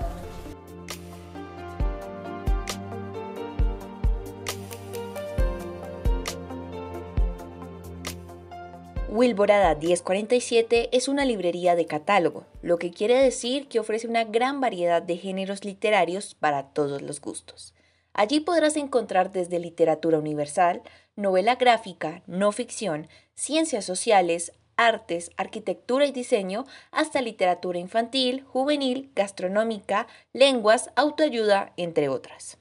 Wilborada 9.18 9.74
1047 9.74 10.90
es 10.96 11.08
una 11.08 11.24
librería 11.24 11.74
de 11.74 11.86
catálogo, 11.86 12.46
lo 12.62 12.78
que 12.78 12.92
quiere 12.92 13.16
decir 13.16 13.66
que 13.66 13.80
ofrece 13.80 14.06
una 14.06 14.22
gran 14.22 14.60
variedad 14.60 15.02
de 15.02 15.16
géneros 15.16 15.64
literarios 15.64 16.36
para 16.36 16.68
todos 16.68 17.02
los 17.02 17.20
gustos. 17.20 17.74
Allí 18.12 18.38
podrás 18.38 18.76
encontrar 18.76 19.32
desde 19.32 19.58
literatura 19.58 20.20
universal, 20.20 20.82
novela 21.16 21.56
gráfica, 21.56 22.22
no 22.28 22.52
ficción, 22.52 23.08
ciencias 23.34 23.84
sociales, 23.84 24.52
artes, 24.76 25.32
arquitectura 25.36 26.06
y 26.06 26.12
diseño, 26.12 26.64
hasta 26.92 27.20
literatura 27.20 27.80
infantil, 27.80 28.44
juvenil, 28.44 29.10
gastronómica, 29.16 30.06
lenguas, 30.32 30.90
autoayuda, 30.94 31.72
entre 31.76 32.08
otras. 32.08 32.58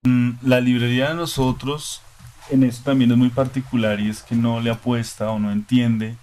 Mm, 0.00 0.30
la 0.44 0.62
librería 0.62 1.10
de 1.10 1.14
nosotros 1.14 2.00
en 2.52 2.62
esto 2.64 2.90
también 2.90 3.10
es 3.10 3.16
muy 3.16 3.30
particular 3.30 4.00
y 4.00 4.08
es 4.08 4.22
que 4.22 4.34
no 4.34 4.60
le 4.60 4.70
apuesta 4.70 5.30
o 5.30 5.38
no 5.38 5.50
entiende 5.50 6.16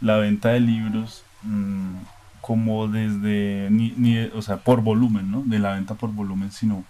la 0.00 0.16
venta 0.16 0.50
de 0.50 0.60
libros 0.60 1.22
mm, 1.42 1.96
como 2.40 2.88
desde, 2.88 3.68
ni, 3.70 4.18
o 4.34 4.42
sea, 4.42 4.58
por 4.58 4.80
volumen, 4.80 5.30
¿no? 5.30 5.42
De 5.44 5.58
la 5.58 5.74
venta 5.74 5.94
por 5.94 6.12
volumen, 6.12 6.52
sino 6.52 6.84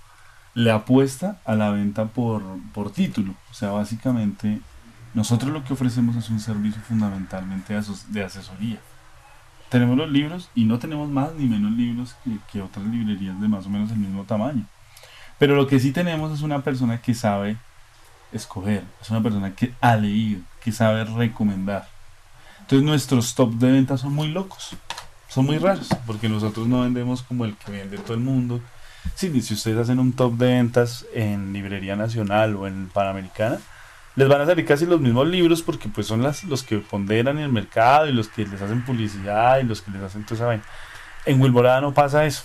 le 0.55 0.71
apuesta 0.71 1.39
a 1.45 1.55
la 1.55 1.71
venta 1.71 2.07
por, 2.07 2.43
por 2.73 2.91
título. 2.91 3.35
O 3.51 3.55
sea, 3.55 3.71
básicamente 3.71 4.61
nosotros 5.15 5.51
lo 5.51 5.65
que 5.65 5.73
ofrecemos 5.73 6.15
es 6.17 6.29
un 6.29 6.41
servicio 6.41 6.83
fundamentalmente 6.83 7.75
de 8.09 8.25
asesoría. 8.25 8.79
Tenemos 9.71 9.97
los 9.97 10.11
libros 10.11 10.51
y 10.55 10.65
no 10.65 10.79
tenemos 10.79 11.09
más 11.09 11.35
ni 11.35 11.47
menos 11.47 11.73
libros 11.73 12.15
que, 12.53 12.61
otras 12.61 12.85
librerías 12.85 13.41
de 13.41 13.49
más 13.49 13.67
o 13.67 13.71
menos 13.71 13.91
el 13.91 13.97
mismo 13.97 14.25
tamaño. 14.25 14.67
Pero 15.39 15.57
lo 15.57 15.67
que 15.67 15.81
sí 15.81 15.91
tenemos 15.91 16.33
es 16.33 16.43
una 16.43 16.61
persona 16.61 17.01
que 17.01 17.15
sabe 17.15 17.57
escoger, 18.37 18.85
es 19.01 19.11
una 19.11 19.23
persona 19.23 19.55
que 19.55 19.73
ha 19.81 19.97
leído, 19.97 20.43
que 20.63 20.73
sabe 20.73 21.05
recomendar. 21.05 21.89
Entonces 22.61 22.85
nuestros 22.85 23.35
top 23.35 23.55
de 23.55 23.73
ventas 23.73 24.01
son 24.01 24.13
muy 24.13 24.29
locos, 24.29 24.77
son 25.29 25.47
muy 25.47 25.59
raros, 25.59 25.89
porque 26.07 26.29
nosotros 26.29 26.67
no 26.67 26.83
vendemos 26.83 27.23
como 27.23 27.45
el 27.45 27.57
que 27.57 27.73
vende 27.73 27.99
todo 27.99 28.15
el 28.15 28.21
mundo. 28.21 28.61
si 29.15 29.29
ustedes 29.29 29.79
hacen 29.79 29.99
un 29.99 30.13
top 30.13 30.35
de 30.35 30.47
ventas 30.47 31.07
en 31.15 31.53
Librería 31.53 31.97
Nacional 31.97 32.57
o 32.57 32.67
en 32.67 32.89
Panamericana, 32.89 33.59
les 34.17 34.29
van 34.29 34.41
a 34.41 34.47
salir 34.47 34.65
casi 34.65 34.87
los 34.87 35.01
mismos 35.01 35.29
libros 35.29 35.63
porque 35.63 35.89
pues 35.89 36.07
son 36.07 36.23
las, 36.23 36.43
los 36.45 36.63
que 36.63 36.79
ponderan 36.79 37.39
el 37.39 37.53
mercado 37.53 38.09
y 38.09 38.13
los 38.13 38.29
que 38.29 38.47
les 38.47 38.61
hacen 38.61 38.85
publicidad 38.85 39.61
y 39.61 39.65
los 39.65 39.83
que 39.83 39.91
les 39.91 40.03
hacen 40.03 40.25
toda 40.25 40.37
esa 40.37 40.47
vaina. 40.47 40.65
En 41.27 41.41
Wilborada 41.41 41.83
no 41.83 41.93
pasa 41.93 42.25
eso. 42.25 42.43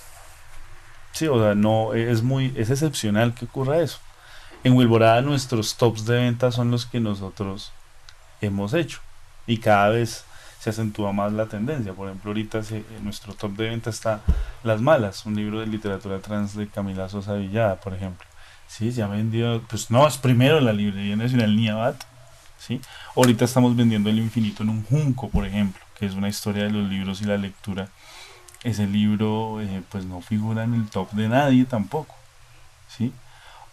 Sí, 1.14 1.28
o 1.28 1.42
sea, 1.42 1.56
no, 1.56 1.94
es 1.94 2.24
muy, 2.24 2.54
es 2.56 2.70
excepcional 2.70 3.34
que 3.34 3.46
ocurra 3.46 3.80
eso. 3.80 4.00
En 4.64 4.74
Wilborada 4.74 5.22
nuestros 5.22 5.76
tops 5.76 6.06
de 6.06 6.18
venta 6.18 6.52
son 6.52 6.70
los 6.70 6.86
que 6.86 7.00
nosotros 7.00 7.72
hemos 8.42 8.76
hecho 8.76 9.00
y 9.48 9.58
cada 9.58 9.90
vez 9.90 10.24
se 10.60 10.70
acentúa 10.70 11.12
más 11.12 11.34
la 11.34 11.48
tendencia. 11.48 11.94
Por 11.94 12.08
ejemplo, 12.08 12.30
ahorita 12.30 12.62
en 12.70 13.04
nuestro 13.04 13.34
top 13.34 13.54
de 13.54 13.70
venta 13.70 13.90
está 13.90 14.22
Las 14.64 14.80
Malas, 14.80 15.26
un 15.26 15.36
libro 15.36 15.60
de 15.60 15.66
literatura 15.66 16.20
trans 16.20 16.56
de 16.56 16.68
Camila 16.68 17.10
Sosa 17.10 17.34
Villada, 17.34 17.78
por 17.78 17.96
ejemplo. 17.96 18.28
Sí, 18.68 18.92
se 18.92 19.02
ha 19.02 19.08
vendido, 19.08 19.62
pues 19.64 19.90
no, 19.90 20.08
es 20.08 20.18
primero 20.18 20.62
la 20.62 20.74
Librería 20.74 21.16
Nacional 21.16 21.56
Niabat, 21.56 22.04
¿sí? 22.60 22.80
Ahorita 23.16 23.46
estamos 23.46 23.76
vendiendo 23.76 24.12
El 24.12 24.20
Infinito 24.20 24.62
en 24.62 24.70
un 24.70 24.86
Junco, 24.86 25.30
por 25.30 25.48
ejemplo, 25.48 25.82
que 25.98 26.06
es 26.06 26.14
una 26.14 26.30
historia 26.30 26.66
de 26.66 26.70
los 26.70 26.88
libros 26.88 27.22
y 27.22 27.26
la 27.26 27.38
lectura. 27.38 27.90
Ese 28.64 28.86
libro, 28.86 29.60
eh, 29.60 29.82
pues 29.90 30.06
no 30.06 30.22
figura 30.22 30.64
en 30.64 30.76
el 30.76 30.88
top 30.88 31.12
de 31.14 31.28
nadie 31.28 31.66
tampoco, 31.66 32.16
¿sí? 32.88 33.12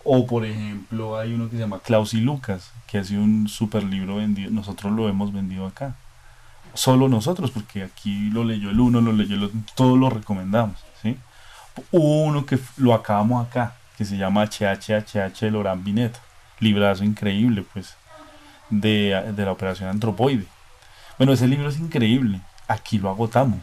O 0.04 0.26
por 0.26 0.44
ejemplo, 0.44 1.18
hay 1.18 1.32
uno 1.32 1.46
que 1.46 1.56
se 1.56 1.62
llama 1.62 1.80
Klaus 1.80 2.14
y 2.14 2.20
Lucas, 2.20 2.72
que 2.87 2.98
ha 2.98 3.04
sido 3.04 3.22
un 3.22 3.48
super 3.48 3.82
libro 3.82 4.16
vendido, 4.16 4.50
nosotros 4.50 4.92
lo 4.92 5.08
hemos 5.08 5.32
vendido 5.32 5.66
acá. 5.66 5.96
Solo 6.74 7.08
nosotros, 7.08 7.50
porque 7.50 7.82
aquí 7.82 8.30
lo 8.30 8.44
leyó 8.44 8.70
el 8.70 8.78
uno, 8.78 9.00
lo 9.00 9.12
leyó 9.12 9.34
el 9.34 9.44
otro, 9.44 9.58
todos 9.74 9.98
lo 9.98 10.11
recomendamos, 10.11 10.76
¿sí? 11.02 11.16
Uno 11.90 12.46
que 12.46 12.58
lo 12.76 12.94
acabamos 12.94 13.46
acá, 13.46 13.74
que 13.96 14.04
se 14.04 14.16
llama 14.16 14.44
HHHH 14.44 15.40
de 15.40 15.50
Laurent 15.50 15.82
Binet, 15.82 16.20
librazo 16.61 17.04
increíble, 17.04 17.64
pues, 17.72 17.96
de, 18.70 19.34
la 19.37 19.52
operación 19.52 19.88
Antropoide. 19.88 20.46
Bueno, 21.16 21.32
ese 21.32 21.46
libro 21.46 21.68
es 21.68 21.78
increíble. 21.78 22.40
Aquí 22.66 22.98
lo 22.98 23.11
agotamos. 23.11 23.58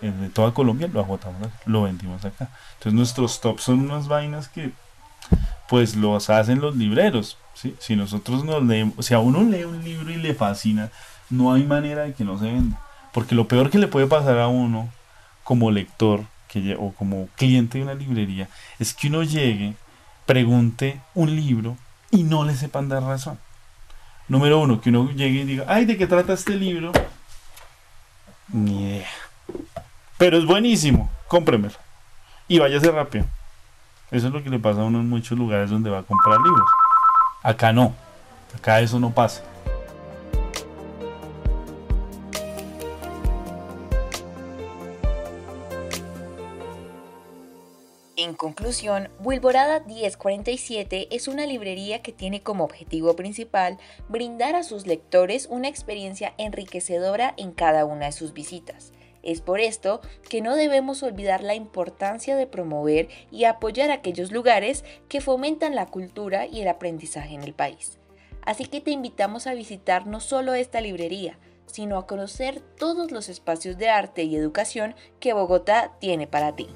De 0.00 0.30
toda 0.30 0.54
Colombia 0.54 0.88
lo 0.92 1.00
agotamos, 1.00 1.48
lo 1.66 1.82
vendimos 1.82 2.24
acá. 2.24 2.48
Entonces 2.74 2.94
nuestros 2.94 3.40
tops 3.40 3.64
son 3.64 3.80
unas 3.80 4.08
vainas 4.08 4.48
que 4.48 4.72
pues 5.70 5.94
los 5.94 6.28
hacen 6.30 6.60
los 6.60 6.74
libreros. 6.74 7.38
¿sí? 7.54 7.76
Si 7.78 7.94
nosotros 7.94 8.44
nos 8.44 8.60
leemos, 8.64 9.06
si 9.06 9.14
a 9.14 9.20
uno 9.20 9.44
lee 9.44 9.62
un 9.62 9.84
libro 9.84 10.10
y 10.10 10.16
le 10.16 10.34
fascina, 10.34 10.90
no 11.30 11.54
hay 11.54 11.62
manera 11.62 12.02
de 12.02 12.12
que 12.12 12.24
no 12.24 12.36
se 12.40 12.46
venda. 12.46 12.80
Porque 13.12 13.36
lo 13.36 13.46
peor 13.46 13.70
que 13.70 13.78
le 13.78 13.86
puede 13.86 14.08
pasar 14.08 14.38
a 14.38 14.48
uno 14.48 14.88
como 15.44 15.70
lector 15.70 16.24
que, 16.48 16.76
o 16.76 16.90
como 16.90 17.28
cliente 17.36 17.78
de 17.78 17.84
una 17.84 17.94
librería 17.94 18.48
es 18.80 18.92
que 18.92 19.06
uno 19.06 19.22
llegue, 19.22 19.74
pregunte 20.26 21.00
un 21.14 21.36
libro 21.36 21.76
y 22.10 22.24
no 22.24 22.44
le 22.44 22.56
sepan 22.56 22.88
dar 22.88 23.04
razón. 23.04 23.38
Número 24.26 24.58
uno, 24.58 24.80
que 24.80 24.88
uno 24.88 25.12
llegue 25.12 25.42
y 25.42 25.44
diga, 25.44 25.66
ay, 25.68 25.84
¿de 25.84 25.96
qué 25.96 26.08
trata 26.08 26.32
este 26.32 26.56
libro? 26.56 26.90
Ni 28.48 28.88
idea. 28.88 29.08
Pero 30.18 30.36
es 30.36 30.44
buenísimo, 30.46 31.08
cómpremelo. 31.28 31.76
Y 32.48 32.58
váyase 32.58 32.90
rápido. 32.90 33.24
Eso 34.10 34.26
es 34.26 34.32
lo 34.32 34.42
que 34.42 34.50
le 34.50 34.58
pasa 34.58 34.80
a 34.80 34.84
uno 34.84 34.98
en 34.98 35.08
muchos 35.08 35.38
lugares 35.38 35.70
donde 35.70 35.88
va 35.88 35.98
a 35.98 36.02
comprar 36.02 36.40
libros. 36.40 36.68
Acá 37.42 37.72
no. 37.72 37.94
Acá 38.54 38.80
eso 38.80 38.98
no 38.98 39.12
pasa. 39.12 39.44
En 48.16 48.34
conclusión, 48.34 49.08
Wilborada 49.24 49.80
1047 49.80 51.08
es 51.10 51.26
una 51.26 51.46
librería 51.46 52.02
que 52.02 52.12
tiene 52.12 52.42
como 52.42 52.64
objetivo 52.64 53.16
principal 53.16 53.78
brindar 54.08 54.56
a 54.56 54.62
sus 54.62 54.86
lectores 54.86 55.46
una 55.50 55.68
experiencia 55.68 56.34
enriquecedora 56.36 57.32
en 57.36 57.52
cada 57.52 57.84
una 57.84 58.06
de 58.06 58.12
sus 58.12 58.34
visitas. 58.34 58.92
Es 59.22 59.40
por 59.40 59.60
esto 59.60 60.00
que 60.28 60.40
no 60.40 60.56
debemos 60.56 61.02
olvidar 61.02 61.42
la 61.42 61.54
importancia 61.54 62.36
de 62.36 62.46
promover 62.46 63.08
y 63.30 63.44
apoyar 63.44 63.90
aquellos 63.90 64.32
lugares 64.32 64.84
que 65.08 65.20
fomentan 65.20 65.74
la 65.74 65.86
cultura 65.86 66.46
y 66.46 66.62
el 66.62 66.68
aprendizaje 66.68 67.34
en 67.34 67.42
el 67.42 67.54
país. 67.54 67.98
Así 68.42 68.64
que 68.64 68.80
te 68.80 68.90
invitamos 68.90 69.46
a 69.46 69.54
visitar 69.54 70.06
no 70.06 70.20
solo 70.20 70.54
esta 70.54 70.80
librería, 70.80 71.38
sino 71.66 71.98
a 71.98 72.06
conocer 72.06 72.60
todos 72.60 73.12
los 73.12 73.28
espacios 73.28 73.78
de 73.78 73.90
arte 73.90 74.24
y 74.24 74.36
educación 74.36 74.94
que 75.20 75.32
Bogotá 75.32 75.92
tiene 76.00 76.26
para 76.26 76.56
ti. 76.56 76.68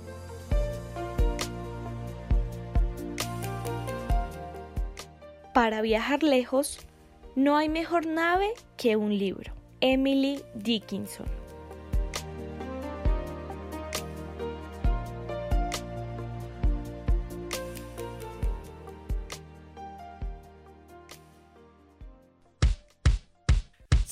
Para 5.52 5.82
viajar 5.82 6.22
lejos, 6.22 6.80
no 7.36 7.56
hay 7.56 7.68
mejor 7.68 8.06
nave 8.06 8.52
que 8.76 8.96
un 8.96 9.16
libro. 9.16 9.54
Emily 9.80 10.42
Dickinson. 10.54 11.43